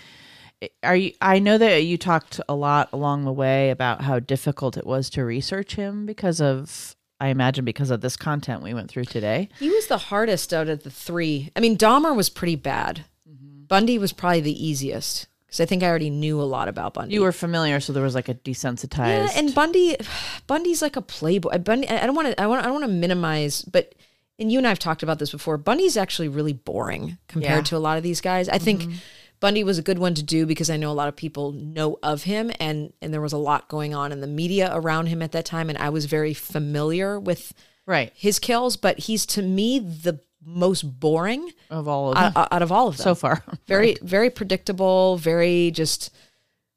[0.82, 4.76] are you I know that you talked a lot along the way about how difficult
[4.76, 8.90] it was to research him because of I imagine because of this content we went
[8.90, 9.48] through today.
[9.58, 13.64] he was the hardest out of the three i mean dahmer was pretty bad mm-hmm.
[13.64, 17.14] bundy was probably the easiest because i think i already knew a lot about bundy
[17.14, 19.96] You were familiar so there was like a desensitized Yeah, and Bundy,
[20.46, 21.58] Bundy's like a playboy.
[21.58, 23.94] Bundy, I don't want to, I want, I don't want to minimize, but
[24.38, 25.56] and you and I've talked about this before.
[25.56, 27.62] Bundy's actually really boring compared Yeah.
[27.62, 28.48] to a lot of these guys.
[28.48, 28.96] I think mm-hmm.
[29.40, 31.98] Bundy was a good one to do because I know a lot of people know
[32.02, 35.22] of him, and and there was a lot going on in the media around him
[35.22, 37.52] at that time, and I was very familiar with
[37.86, 38.76] right his kills.
[38.76, 42.88] But he's to me the most boring of all of them out, out of all
[42.88, 43.04] of them.
[43.04, 43.42] so far.
[43.66, 45.16] very, very predictable.
[45.18, 46.10] Very just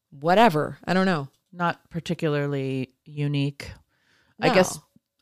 [0.10, 0.80] whatever.
[0.86, 1.30] I don't know.
[1.54, 3.72] Not particularly unique.
[4.42, 4.80] I guess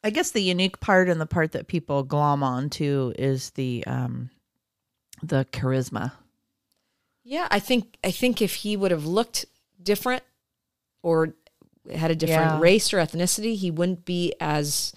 [0.08, 4.30] I guess the unique part and the part that people glom onto is the um
[5.22, 6.14] the charisma.
[7.26, 9.46] Yeah, I think I think if he would have looked
[9.84, 10.24] different
[11.04, 11.36] or
[11.94, 12.60] had a different Yeah.
[12.60, 14.94] race or ethnicity, he wouldn't be as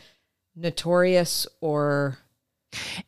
[0.55, 2.19] notorious or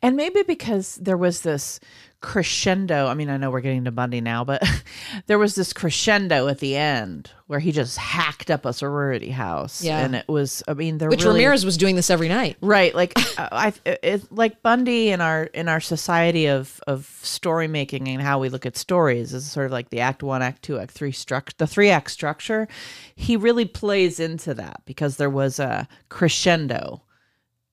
[0.01, 1.79] And maybe because there was this
[2.23, 3.07] crescendo.
[3.07, 4.63] I mean, I know we're getting to Bundy now, but
[5.27, 9.83] there was this crescendo at the end where he just hacked up a sorority house.
[9.83, 9.99] Yeah.
[9.99, 12.55] And it was, I mean, they're which really, Ramirez was doing this every night.
[12.61, 17.67] Right, like uh, I, it's like Bundy in our in our society of of story
[17.67, 20.63] making and how we look at stories is sort of like the Act One, Act
[20.63, 22.69] Two, Act Three structure, the three act structure.
[23.15, 27.01] He really plays into that because there was a crescendo,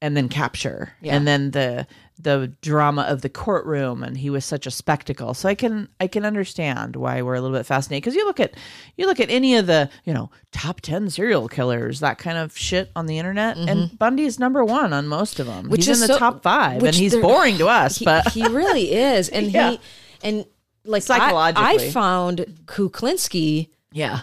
[0.03, 1.17] and then capture, Yeah.
[1.17, 1.87] and then the
[2.23, 5.33] the drama of the courtroom, and he was such a spectacle.
[5.33, 8.41] So I can I can understand why we're a little bit fascinated because you look
[8.41, 8.53] at
[8.99, 12.57] you look at any of the you know top ten serial killers that kind of
[12.57, 15.63] shit on the internet, and Bundy's number one on most of them.
[15.63, 15.71] Mm-hmm.
[15.71, 18.29] Which he's is in the so- top five, and he's boring to us, He, but
[18.33, 19.71] he really is, and Yeah.
[19.73, 19.81] he
[20.23, 20.45] and
[20.85, 24.21] like I, I found Kuklinski yeah,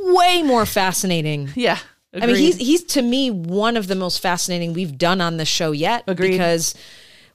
[0.00, 1.50] way more fascinating.
[1.54, 1.78] yeah.
[2.14, 5.44] I mean, he's he's to me one of the most fascinating we've done on the
[5.44, 6.04] show yet.
[6.06, 6.30] Agreed.
[6.32, 6.74] Because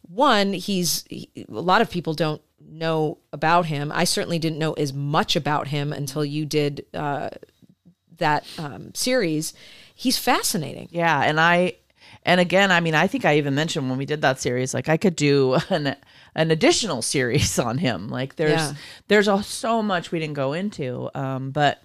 [0.02, 3.92] one, he's he, a lot of people don't know about him.
[3.92, 7.30] I certainly didn't know as much about him until you did uh,
[8.18, 9.54] that um, series.
[9.94, 10.90] He's fascinating.
[10.92, 11.74] Yeah, and I
[12.26, 14.90] and again, I mean, I think I even mentioned when we did that series, like
[14.90, 15.96] I could do an
[16.36, 18.08] an additional series on him.
[18.10, 18.74] Like there's Yeah.
[19.08, 21.84] there's a, so much we didn't go into, um, but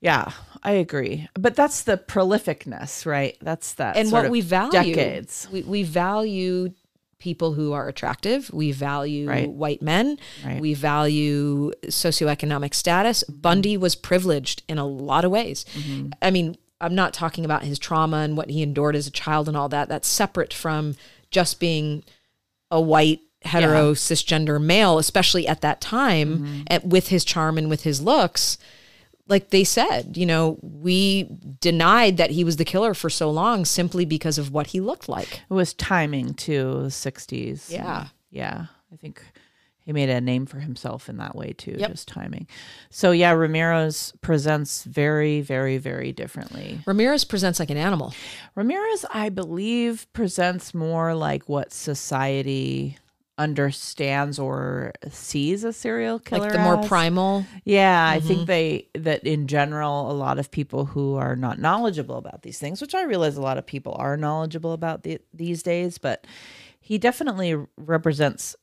[0.00, 1.28] yeah, I agree.
[1.34, 3.36] But that's the prolificness, right?
[3.40, 3.96] That's that.
[3.96, 5.48] and sort what of we value decades.
[5.52, 6.72] We, we value
[7.18, 9.46] people who are attractive we value Right.
[9.50, 10.58] white men Right.
[10.58, 16.08] we value socioeconomic status bundy was privileged in a lot of ways Mm-hmm.
[16.22, 19.48] i mean i'm not talking about his trauma and what he endured as a child
[19.48, 20.94] and all that that's separate from
[21.30, 22.04] just being
[22.70, 26.62] a white hetero cisgender male especially at that time Mm-hmm.
[26.68, 28.56] and with his charm and with his looks
[29.30, 31.28] like they said, you know, we
[31.60, 35.08] denied that he was the killer for so long simply because of what he looked
[35.08, 35.40] like.
[35.48, 37.70] It was timing too, the 60s.
[37.70, 38.08] Yeah.
[38.30, 38.66] Yeah.
[38.92, 39.22] I think
[39.84, 41.90] he made a name for himself in that way too, Yep.
[41.90, 42.46] just timing.
[42.90, 46.80] So, yeah, Ramirez presents very, very, very differently.
[46.86, 48.12] Ramirez presents like an animal.
[48.54, 52.98] Ramirez, I believe, presents more like what society
[53.40, 56.88] understands or sees a serial killer Like the more as.
[56.88, 57.46] primal.
[57.64, 58.28] Yeah, I mm-hmm.
[58.28, 62.58] think they that in general, a lot of people who are not knowledgeable about these
[62.58, 66.26] things, which I realize a lot of people are knowledgeable about the, these days, but
[66.80, 68.56] he definitely represents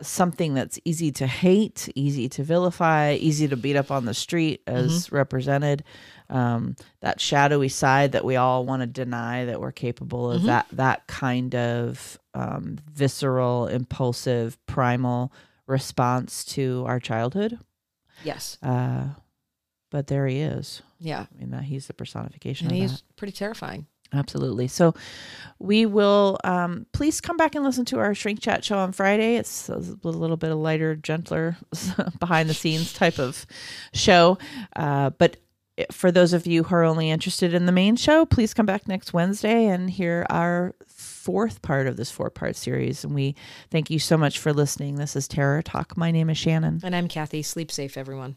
[0.00, 4.62] something that's easy to hate, easy to vilify, easy to beat up on the street,
[4.66, 5.84] as represented.
[6.30, 10.66] Um, that shadowy side that we all want to deny that we're capable of that
[10.72, 15.30] that kind of um, visceral, impulsive, primal
[15.66, 17.58] response to our childhood.
[18.24, 18.56] Yes.
[18.62, 19.08] Uh,
[19.90, 20.80] but there he is.
[20.98, 21.26] Yeah.
[21.34, 23.16] I mean, that he's the personification And he's that.
[23.16, 23.86] pretty terrifying.
[24.12, 24.68] Absolutely.
[24.68, 24.94] So
[25.58, 29.36] we will um, please come back and listen to our Shrink Chat show on Friday.
[29.36, 31.56] It's a little bit of lighter, gentler,
[32.18, 33.46] behind the scenes type of
[33.92, 34.38] show.
[34.74, 35.36] Uh, but
[35.90, 38.86] for those of you who are only interested in the main show, please come back
[38.86, 43.04] next Wednesday and hear our fourth part of this four part series.
[43.04, 43.36] And we
[43.70, 44.96] thank you so much for listening.
[44.96, 45.96] This is Terror Talk.
[45.96, 46.80] My name is Shannon.
[46.82, 47.42] And I'm Kathy.
[47.42, 48.36] Sleep safe, everyone.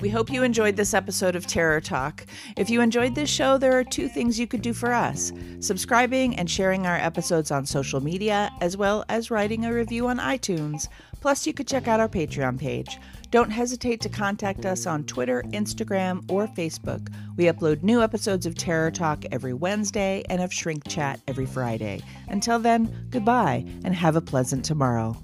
[0.00, 2.24] We hope you enjoyed this episode of Terror Talk.
[2.56, 6.36] If you enjoyed this show, there are two things you could do for us subscribing
[6.36, 10.86] and sharing our episodes on social media, as well as writing a review on iTunes.
[11.20, 12.98] Plus, you could check out our Patreon page.
[13.32, 17.12] Don't hesitate to contact us on Twitter, Instagram, or Facebook.
[17.36, 22.02] We upload new episodes of Terror Talk every Wednesday and of Shrink Chat every Friday.
[22.28, 25.16] Until then, goodbye and have a pleasant tomorrow.